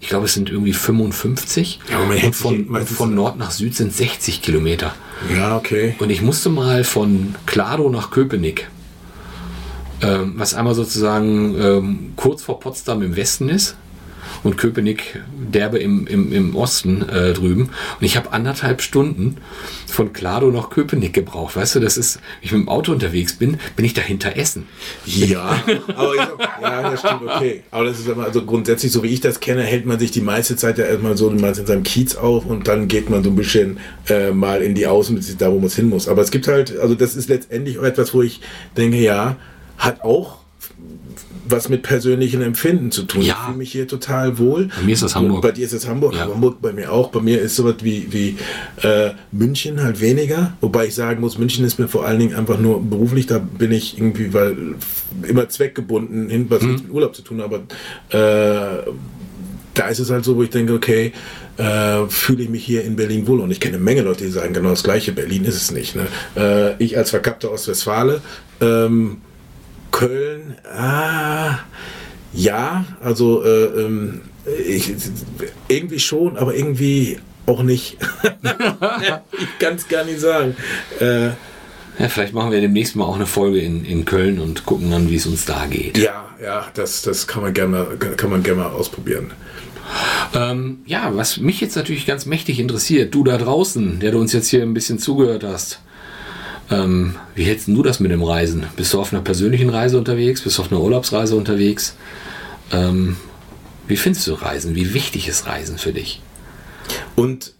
Ich 0.00 0.08
glaube, 0.08 0.24
es 0.24 0.32
sind 0.32 0.48
irgendwie 0.48 0.72
55. 0.72 1.78
Ja, 1.90 1.98
und 1.98 2.34
von, 2.34 2.66
meistens- 2.70 2.96
von 2.96 3.14
Nord 3.14 3.36
nach 3.38 3.50
Süd 3.50 3.74
sind 3.76 3.92
60 3.92 4.40
Kilometer. 4.40 4.94
Ja, 5.36 5.56
okay. 5.58 5.94
Und 5.98 6.08
ich 6.08 6.22
musste 6.22 6.48
mal 6.48 6.84
von 6.84 7.34
Klado 7.44 7.90
nach 7.90 8.10
Köpenick, 8.10 8.68
ähm, 10.02 10.34
was 10.36 10.54
einmal 10.54 10.74
sozusagen 10.74 11.54
ähm, 11.60 12.12
kurz 12.16 12.42
vor 12.42 12.60
Potsdam 12.60 13.02
im 13.02 13.16
Westen 13.16 13.48
ist 13.48 13.76
und 14.42 14.56
Köpenick 14.56 15.20
derbe 15.52 15.78
im, 15.78 16.06
im, 16.06 16.32
im 16.32 16.56
Osten 16.56 17.06
äh, 17.08 17.32
drüben. 17.32 17.70
Und 18.00 18.06
ich 18.06 18.16
habe 18.16 18.32
anderthalb 18.32 18.82
Stunden 18.82 19.36
von 19.86 20.12
Klado 20.12 20.50
nach 20.50 20.70
Köpenick 20.70 21.12
gebraucht. 21.12 21.56
Weißt 21.56 21.74
du, 21.74 21.80
das 21.80 21.96
ist, 21.96 22.16
wenn 22.16 22.22
ich 22.42 22.52
mit 22.52 22.62
dem 22.62 22.68
Auto 22.68 22.92
unterwegs 22.92 23.34
bin, 23.34 23.58
bin 23.76 23.84
ich 23.84 23.94
dahinter 23.94 24.36
Essen. 24.36 24.66
Ja, 25.04 25.62
aber 25.96 26.14
ich, 26.14 26.20
ja, 26.62 26.90
das 26.90 27.00
stimmt, 27.00 27.22
okay. 27.22 27.62
Aber 27.70 27.84
das 27.84 27.98
ist 27.98 28.08
aber 28.08 28.24
also 28.24 28.44
grundsätzlich, 28.44 28.92
so 28.92 29.02
wie 29.02 29.08
ich 29.08 29.20
das 29.20 29.40
kenne, 29.40 29.62
hält 29.62 29.86
man 29.86 29.98
sich 29.98 30.10
die 30.10 30.20
meiste 30.20 30.56
Zeit 30.56 30.78
ja 30.78 30.84
erstmal 30.84 31.16
so 31.16 31.30
man 31.30 31.54
in 31.54 31.66
seinem 31.66 31.82
Kiez 31.82 32.16
auf 32.16 32.46
und 32.46 32.68
dann 32.68 32.88
geht 32.88 33.10
man 33.10 33.22
so 33.22 33.30
ein 33.30 33.36
bisschen 33.36 33.78
äh, 34.08 34.30
mal 34.30 34.62
in 34.62 34.74
die 34.74 34.86
Außen, 34.86 35.20
da 35.38 35.50
wo 35.50 35.58
man 35.58 35.70
hin 35.70 35.88
muss. 35.88 36.08
Aber 36.08 36.22
es 36.22 36.30
gibt 36.30 36.48
halt, 36.48 36.78
also 36.78 36.94
das 36.94 37.14
ist 37.14 37.28
letztendlich 37.28 37.78
auch 37.78 37.84
etwas, 37.84 38.14
wo 38.14 38.22
ich 38.22 38.40
denke, 38.76 38.98
ja, 38.98 39.36
hat 39.80 40.02
auch 40.02 40.38
was 41.48 41.68
mit 41.68 41.82
persönlichen 41.82 42.42
Empfinden 42.42 42.92
zu 42.92 43.02
tun. 43.02 43.22
Ja. 43.22 43.34
Ich 43.34 43.44
fühle 43.46 43.56
mich 43.56 43.72
hier 43.72 43.88
total 43.88 44.38
wohl. 44.38 44.68
Bei 44.76 44.82
mir 44.82 44.92
ist 44.92 45.02
das 45.02 45.16
Hamburg. 45.16 45.42
Bei 45.42 45.50
dir 45.50 45.64
ist 45.66 45.72
es 45.72 45.88
Hamburg, 45.88 46.14
Ja. 46.14 46.28
Hamburg 46.28 46.62
bei 46.62 46.72
mir 46.72 46.92
auch. 46.92 47.08
Bei 47.08 47.20
mir 47.20 47.40
ist 47.40 47.56
sowas 47.56 47.76
wie, 47.82 48.06
wie 48.12 48.36
äh, 48.86 49.10
München 49.32 49.82
halt 49.82 50.00
weniger. 50.00 50.56
Wobei 50.60 50.86
ich 50.86 50.94
sagen 50.94 51.20
muss, 51.20 51.38
München 51.38 51.64
ist 51.64 51.80
mir 51.80 51.88
vor 51.88 52.06
allen 52.06 52.20
Dingen 52.20 52.34
einfach 52.36 52.60
nur 52.60 52.80
beruflich, 52.80 53.26
da 53.26 53.38
bin 53.38 53.72
ich 53.72 53.98
irgendwie, 53.98 54.32
weil 54.32 54.56
immer 55.26 55.48
zweckgebunden 55.48 56.30
hin, 56.30 56.46
was 56.48 56.62
nichts 56.62 56.82
mit 56.82 56.92
Urlaub 56.92 57.16
zu 57.16 57.22
tun 57.22 57.40
aber 57.40 57.56
äh, 58.10 58.82
da 59.74 59.88
ist 59.88 59.98
es 59.98 60.10
halt 60.10 60.24
so, 60.24 60.36
wo 60.36 60.42
ich 60.42 60.50
denke, 60.50 60.72
okay, 60.74 61.12
äh, 61.56 62.06
fühle 62.08 62.42
ich 62.42 62.48
mich 62.48 62.64
hier 62.64 62.84
in 62.84 62.96
Berlin 62.96 63.26
wohl. 63.26 63.40
Und 63.40 63.50
ich 63.50 63.60
kenne 63.60 63.76
eine 63.76 63.84
Menge 63.84 64.02
Leute, 64.02 64.24
die 64.24 64.30
sagen, 64.30 64.52
genau 64.52 64.70
das 64.70 64.82
Gleiche, 64.82 65.12
Berlin 65.12 65.44
ist 65.44 65.56
es 65.56 65.70
nicht. 65.70 65.96
Ne? 65.96 66.06
Äh, 66.36 66.82
ich 66.82 66.98
als 66.98 67.10
verkappter 67.10 67.50
Ostwestfale, 67.50 68.20
ähm, 68.60 69.18
Köln, 70.00 70.56
ah, 70.72 71.58
ja, 72.32 72.84
also 73.02 73.44
äh, 73.44 73.64
ähm, 73.64 74.22
ich, 74.66 74.92
irgendwie 75.68 75.98
schon, 75.98 76.36
aber 76.36 76.54
irgendwie 76.54 77.18
auch 77.46 77.62
nicht. 77.62 77.98
ich 79.32 79.58
kann 79.58 79.74
es 79.74 79.88
gar 79.88 80.04
nicht 80.04 80.20
sagen. 80.20 80.56
Äh, 81.00 81.26
Ja, 81.98 82.08
vielleicht 82.08 82.32
machen 82.32 82.50
wir 82.50 82.60
demnächst 82.60 82.96
mal 82.96 83.04
auch 83.04 83.16
eine 83.16 83.26
Folge 83.26 83.60
in, 83.60 83.84
in 83.84 84.04
Köln 84.04 84.38
und 84.38 84.64
gucken 84.64 84.90
dann, 84.90 85.10
wie 85.10 85.16
es 85.16 85.26
uns 85.26 85.44
da 85.44 85.66
geht. 85.66 85.98
ja, 85.98 86.24
ja, 86.42 86.66
das, 86.74 87.02
das 87.02 87.26
kann 87.26 87.42
man 87.42 87.52
gerne 87.52 87.70
mal, 87.70 87.96
kann 88.16 88.30
man 88.30 88.42
gerne 88.42 88.62
mal 88.62 88.70
ausprobieren. 88.70 89.32
Ähm, 90.34 90.78
ja, 90.86 91.10
was 91.14 91.38
mich 91.38 91.60
jetzt 91.60 91.76
natürlich 91.76 92.06
ganz 92.06 92.24
mächtig 92.24 92.60
interessiert, 92.60 93.14
du 93.14 93.24
da 93.24 93.36
draußen, 93.36 93.98
der 94.00 94.12
du 94.12 94.20
uns 94.20 94.32
jetzt 94.32 94.48
hier 94.48 94.62
ein 94.62 94.72
bisschen 94.72 94.98
zugehört 94.98 95.44
hast, 95.44 95.80
ähm, 96.70 97.16
wie 97.34 97.44
hältst 97.44 97.68
du 97.68 97.82
das 97.82 98.00
mit 98.00 98.12
dem 98.12 98.22
Reisen? 98.22 98.66
Bist 98.76 98.92
du 98.94 99.00
auf 99.00 99.12
einer 99.12 99.22
persönlichen 99.22 99.70
Reise 99.70 99.98
unterwegs? 99.98 100.42
Bist 100.42 100.58
du 100.58 100.62
auf 100.62 100.70
einer 100.70 100.80
Urlaubsreise 100.80 101.34
unterwegs? 101.34 101.96
Ähm, 102.72 103.16
wie 103.88 103.96
findest 103.96 104.26
du 104.28 104.34
Reisen? 104.34 104.76
Wie 104.76 104.94
wichtig 104.94 105.26
ist 105.26 105.46
Reisen 105.46 105.78
für 105.78 105.92
dich? 105.92 106.22
Und 107.16 107.54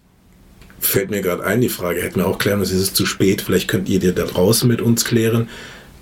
fällt 0.78 1.10
mir 1.10 1.22
gerade 1.22 1.44
ein, 1.44 1.60
die 1.60 1.68
Frage 1.68 2.02
hätten 2.02 2.20
wir 2.20 2.26
auch 2.26 2.38
klären 2.38 2.60
müssen, 2.60 2.76
ist 2.76 2.82
es 2.82 2.94
zu 2.94 3.04
spät? 3.04 3.42
Vielleicht 3.42 3.68
könnt 3.68 3.88
ihr 3.88 3.98
dir 3.98 4.12
da 4.12 4.24
draußen 4.24 4.68
mit 4.68 4.80
uns 4.80 5.04
klären. 5.04 5.48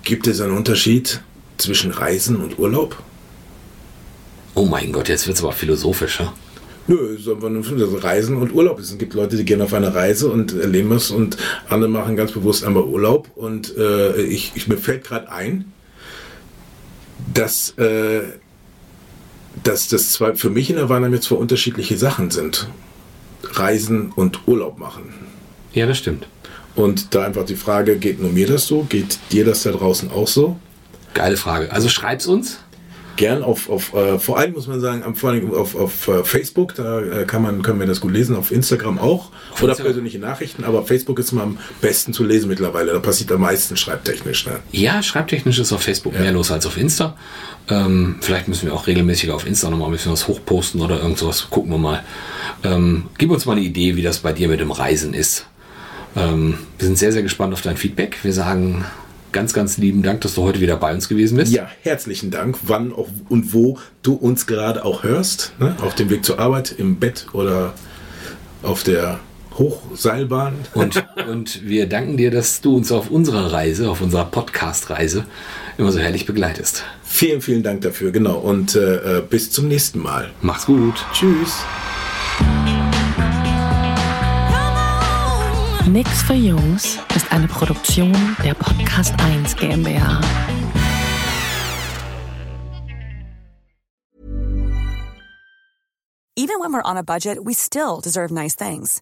Gibt 0.03 0.27
es 0.27 0.39
einen 0.39 0.55
Unterschied 0.55 1.21
zwischen 1.57 1.91
Reisen 1.91 2.37
und 2.37 2.59
Urlaub? 2.59 3.01
Oh 4.53 4.65
mein 4.65 4.91
Gott, 4.91 5.09
jetzt 5.09 5.25
wird 5.25 5.37
es 5.37 5.43
aber 5.43 5.53
philosophischer. 5.53 6.33
Nö, 6.89 7.13
es 7.13 7.21
ist 7.21 7.29
einfach 7.29 7.49
nur 7.49 7.63
also 7.63 7.97
Reisen 7.97 8.37
und 8.37 8.51
Urlaub. 8.51 8.79
Es 8.79 8.97
gibt 8.97 9.13
Leute, 9.13 9.37
die 9.37 9.45
gehen 9.45 9.61
auf 9.61 9.75
eine 9.75 9.93
Reise 9.93 10.27
und 10.31 10.53
erleben 10.53 10.91
es 10.91 11.11
und 11.11 11.37
andere 11.69 11.87
machen 11.87 12.15
ganz 12.15 12.31
bewusst 12.31 12.63
einmal 12.63 12.81
Urlaub. 12.81 13.29
Und 13.35 13.77
äh, 13.77 14.19
ich, 14.23 14.53
ich, 14.55 14.67
mir 14.67 14.77
fällt 14.77 15.03
gerade 15.03 15.31
ein, 15.31 15.71
dass, 17.31 17.77
äh, 17.77 18.21
dass 19.63 19.87
das 19.87 20.13
zwei, 20.13 20.33
für 20.33 20.49
mich 20.49 20.71
in 20.71 20.77
der 20.77 20.89
jetzt 21.11 21.25
zwei 21.25 21.35
unterschiedliche 21.35 21.95
Sachen 21.95 22.31
sind. 22.31 22.67
Reisen 23.43 24.11
und 24.15 24.47
Urlaub 24.47 24.79
machen. 24.79 25.13
Ja, 25.73 25.85
das 25.85 25.99
stimmt. 25.99 26.27
Und 26.75 27.13
da 27.13 27.23
einfach 27.23 27.45
die 27.45 27.55
Frage, 27.55 27.97
geht 27.97 28.19
nur 28.19 28.31
mir 28.31 28.47
das 28.47 28.65
so? 28.65 28.87
Geht 28.89 29.19
dir 29.31 29.45
das 29.45 29.61
da 29.61 29.73
draußen 29.73 30.09
auch 30.09 30.27
so? 30.27 30.57
Geile 31.13 31.37
Frage. 31.37 31.71
Also 31.71 31.87
schreib's 31.87 32.25
uns. 32.25 32.57
Gern 33.19 33.43
auf, 33.43 33.69
auf 33.69 33.93
äh, 33.93 34.17
vor 34.17 34.37
allem 34.37 34.53
muss 34.53 34.67
man 34.67 34.79
sagen, 34.79 35.13
vor 35.13 35.31
allem 35.31 35.53
auf, 35.53 35.75
auf 35.75 36.07
äh, 36.07 36.23
Facebook, 36.23 36.73
da 36.75 37.01
äh, 37.01 37.25
kann 37.25 37.41
man, 37.41 37.61
können 37.63 37.77
wir 37.77 37.85
das 37.85 37.99
gut 37.99 38.13
lesen, 38.13 38.33
auf 38.33 38.49
Instagram 38.49 38.97
auch. 38.97 39.31
Auf 39.51 39.61
oder 39.61 39.71
Instagram. 39.71 39.87
persönliche 39.87 40.19
Nachrichten, 40.19 40.63
aber 40.63 40.85
Facebook 40.85 41.19
ist 41.19 41.33
immer 41.33 41.43
am 41.43 41.57
besten 41.81 42.13
zu 42.13 42.23
lesen 42.23 42.47
mittlerweile. 42.47 42.93
Da 42.93 42.99
passiert 42.99 43.29
am 43.33 43.41
meisten 43.41 43.75
schreibtechnisch. 43.75 44.45
Ne? 44.45 44.59
Ja, 44.71 45.03
schreibtechnisch 45.03 45.59
ist 45.59 45.73
auf 45.73 45.81
Facebook 45.81 46.17
mehr 46.17 46.31
los 46.31 46.49
als 46.49 46.65
auf 46.65 46.77
Insta. 46.77 47.17
Ähm, 47.67 48.19
vielleicht 48.21 48.47
müssen 48.47 48.67
wir 48.67 48.73
auch 48.73 48.87
regelmäßig 48.87 49.31
auf 49.31 49.45
Insta 49.45 49.69
nochmal 49.69 49.89
ein 49.89 49.91
bisschen 49.91 50.13
was 50.13 50.29
hochposten 50.29 50.79
oder 50.79 51.01
irgend 51.01 51.17
sowas. 51.17 51.47
Gucken 51.49 51.71
wir 51.71 51.77
mal. 51.77 52.05
Ähm, 52.63 53.07
gib 53.17 53.31
uns 53.31 53.45
mal 53.45 53.57
eine 53.57 53.65
Idee, 53.65 53.97
wie 53.97 54.01
das 54.01 54.19
bei 54.19 54.31
dir 54.31 54.47
mit 54.47 54.61
dem 54.61 54.71
Reisen 54.71 55.13
ist. 55.13 55.45
Ähm, 56.15 56.57
wir 56.77 56.87
sind 56.87 56.97
sehr, 56.97 57.11
sehr 57.11 57.23
gespannt 57.23 57.51
auf 57.51 57.61
dein 57.61 57.75
Feedback. 57.75 58.17
Wir 58.23 58.31
sagen 58.31 58.85
ganz, 59.31 59.53
ganz 59.53 59.77
lieben 59.77 60.03
Dank, 60.03 60.21
dass 60.21 60.35
du 60.35 60.43
heute 60.43 60.59
wieder 60.59 60.77
bei 60.77 60.93
uns 60.93 61.09
gewesen 61.09 61.37
bist. 61.37 61.51
Ja, 61.51 61.67
herzlichen 61.81 62.31
Dank, 62.31 62.57
wann 62.63 62.93
auch 62.93 63.07
und 63.29 63.53
wo 63.53 63.77
du 64.01 64.13
uns 64.13 64.47
gerade 64.47 64.85
auch 64.85 65.03
hörst. 65.03 65.53
Ne? 65.59 65.75
Auf 65.81 65.95
dem 65.95 66.09
Weg 66.09 66.25
zur 66.25 66.39
Arbeit, 66.39 66.73
im 66.77 66.97
Bett 66.97 67.27
oder 67.33 67.73
auf 68.63 68.83
der 68.83 69.19
Hochseilbahn. 69.57 70.53
Und, 70.73 71.03
und 71.29 71.67
wir 71.67 71.87
danken 71.87 72.17
dir, 72.17 72.31
dass 72.31 72.61
du 72.61 72.75
uns 72.75 72.91
auf 72.91 73.11
unserer 73.11 73.51
Reise, 73.51 73.89
auf 73.89 74.01
unserer 74.01 74.25
Podcast-Reise 74.25 75.25
immer 75.77 75.91
so 75.91 75.99
herrlich 75.99 76.25
begleitest. 76.25 76.83
Vielen, 77.03 77.41
vielen 77.41 77.63
Dank 77.63 77.81
dafür, 77.81 78.11
genau. 78.11 78.37
Und 78.37 78.75
äh, 78.75 79.21
bis 79.29 79.51
zum 79.51 79.67
nächsten 79.67 79.99
Mal. 79.99 80.29
Mach's 80.41 80.65
gut. 80.65 81.05
Tschüss. 81.13 81.63
Nix 85.93 86.21
für 86.21 86.35
Jungs 86.35 86.99
ist 87.15 87.31
eine 87.31 87.47
Produktion 87.47 88.13
der 88.43 88.53
Podcast 88.53 89.11
1 89.17 89.55
GmbH. 89.55 90.21
Even 96.35 96.59
when 96.59 96.73
we're 96.73 96.83
on 96.83 96.97
a 96.97 97.03
budget, 97.03 97.43
we 97.43 97.53
still 97.55 98.01
deserve 98.01 98.29
nice 98.31 98.53
things. 98.53 99.01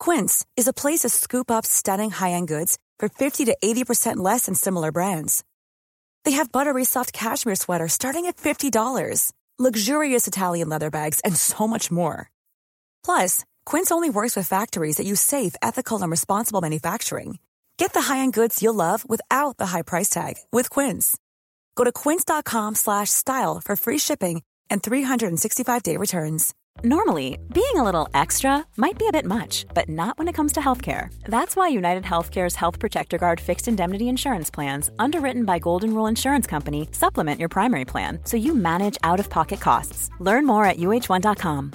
Quince 0.00 0.46
is 0.56 0.66
a 0.66 0.72
place 0.72 1.00
to 1.00 1.10
scoop 1.10 1.50
up 1.50 1.66
stunning 1.66 2.10
high-end 2.10 2.48
goods 2.48 2.78
for 2.98 3.10
50 3.10 3.44
to 3.44 3.56
80% 3.62 4.16
less 4.16 4.46
than 4.46 4.54
similar 4.54 4.90
brands. 4.90 5.44
They 6.24 6.32
have 6.38 6.50
buttery 6.50 6.86
soft 6.86 7.12
cashmere 7.12 7.56
sweaters 7.56 7.92
starting 7.92 8.24
at 8.24 8.38
$50, 8.38 9.32
luxurious 9.58 10.26
Italian 10.26 10.70
leather 10.70 10.90
bags, 10.90 11.20
and 11.20 11.36
so 11.36 11.68
much 11.68 11.90
more. 11.90 12.30
Plus, 13.04 13.44
Quince 13.64 13.92
only 13.92 14.10
works 14.10 14.34
with 14.36 14.48
factories 14.48 14.96
that 14.96 15.06
use 15.06 15.20
safe, 15.20 15.54
ethical, 15.62 16.02
and 16.02 16.10
responsible 16.10 16.60
manufacturing. 16.60 17.38
Get 17.76 17.92
the 17.92 18.02
high-end 18.02 18.32
goods 18.32 18.62
you'll 18.62 18.74
love 18.74 19.08
without 19.08 19.56
the 19.56 19.66
high 19.66 19.82
price 19.82 20.10
tag 20.10 20.34
with 20.52 20.70
Quince. 20.70 21.16
Go 21.76 21.84
to 21.84 21.92
quince.com 21.92 22.74
slash 22.74 23.10
style 23.10 23.60
for 23.64 23.76
free 23.76 23.98
shipping 23.98 24.42
and 24.70 24.82
365-day 24.82 25.96
returns. 25.96 26.54
Normally, 26.82 27.38
being 27.52 27.76
a 27.76 27.84
little 27.84 28.08
extra 28.14 28.66
might 28.76 28.98
be 28.98 29.06
a 29.06 29.12
bit 29.12 29.24
much, 29.24 29.64
but 29.74 29.88
not 29.88 30.18
when 30.18 30.26
it 30.28 30.34
comes 30.34 30.52
to 30.52 30.60
healthcare. 30.60 31.12
That's 31.24 31.54
why 31.54 31.68
United 31.68 32.02
Healthcare's 32.04 32.56
Health 32.56 32.78
Protector 32.78 33.16
Guard 33.18 33.40
fixed 33.40 33.68
indemnity 33.68 34.08
insurance 34.08 34.50
plans, 34.50 34.90
underwritten 34.98 35.44
by 35.44 35.58
Golden 35.58 35.94
Rule 35.94 36.06
Insurance 36.08 36.46
Company, 36.46 36.88
supplement 36.90 37.38
your 37.40 37.48
primary 37.48 37.84
plan 37.84 38.18
so 38.24 38.36
you 38.36 38.54
manage 38.54 38.98
out 39.04 39.20
of 39.20 39.30
pocket 39.30 39.60
costs. 39.60 40.10
Learn 40.18 40.46
more 40.46 40.64
at 40.64 40.78
uh1.com. 40.78 41.72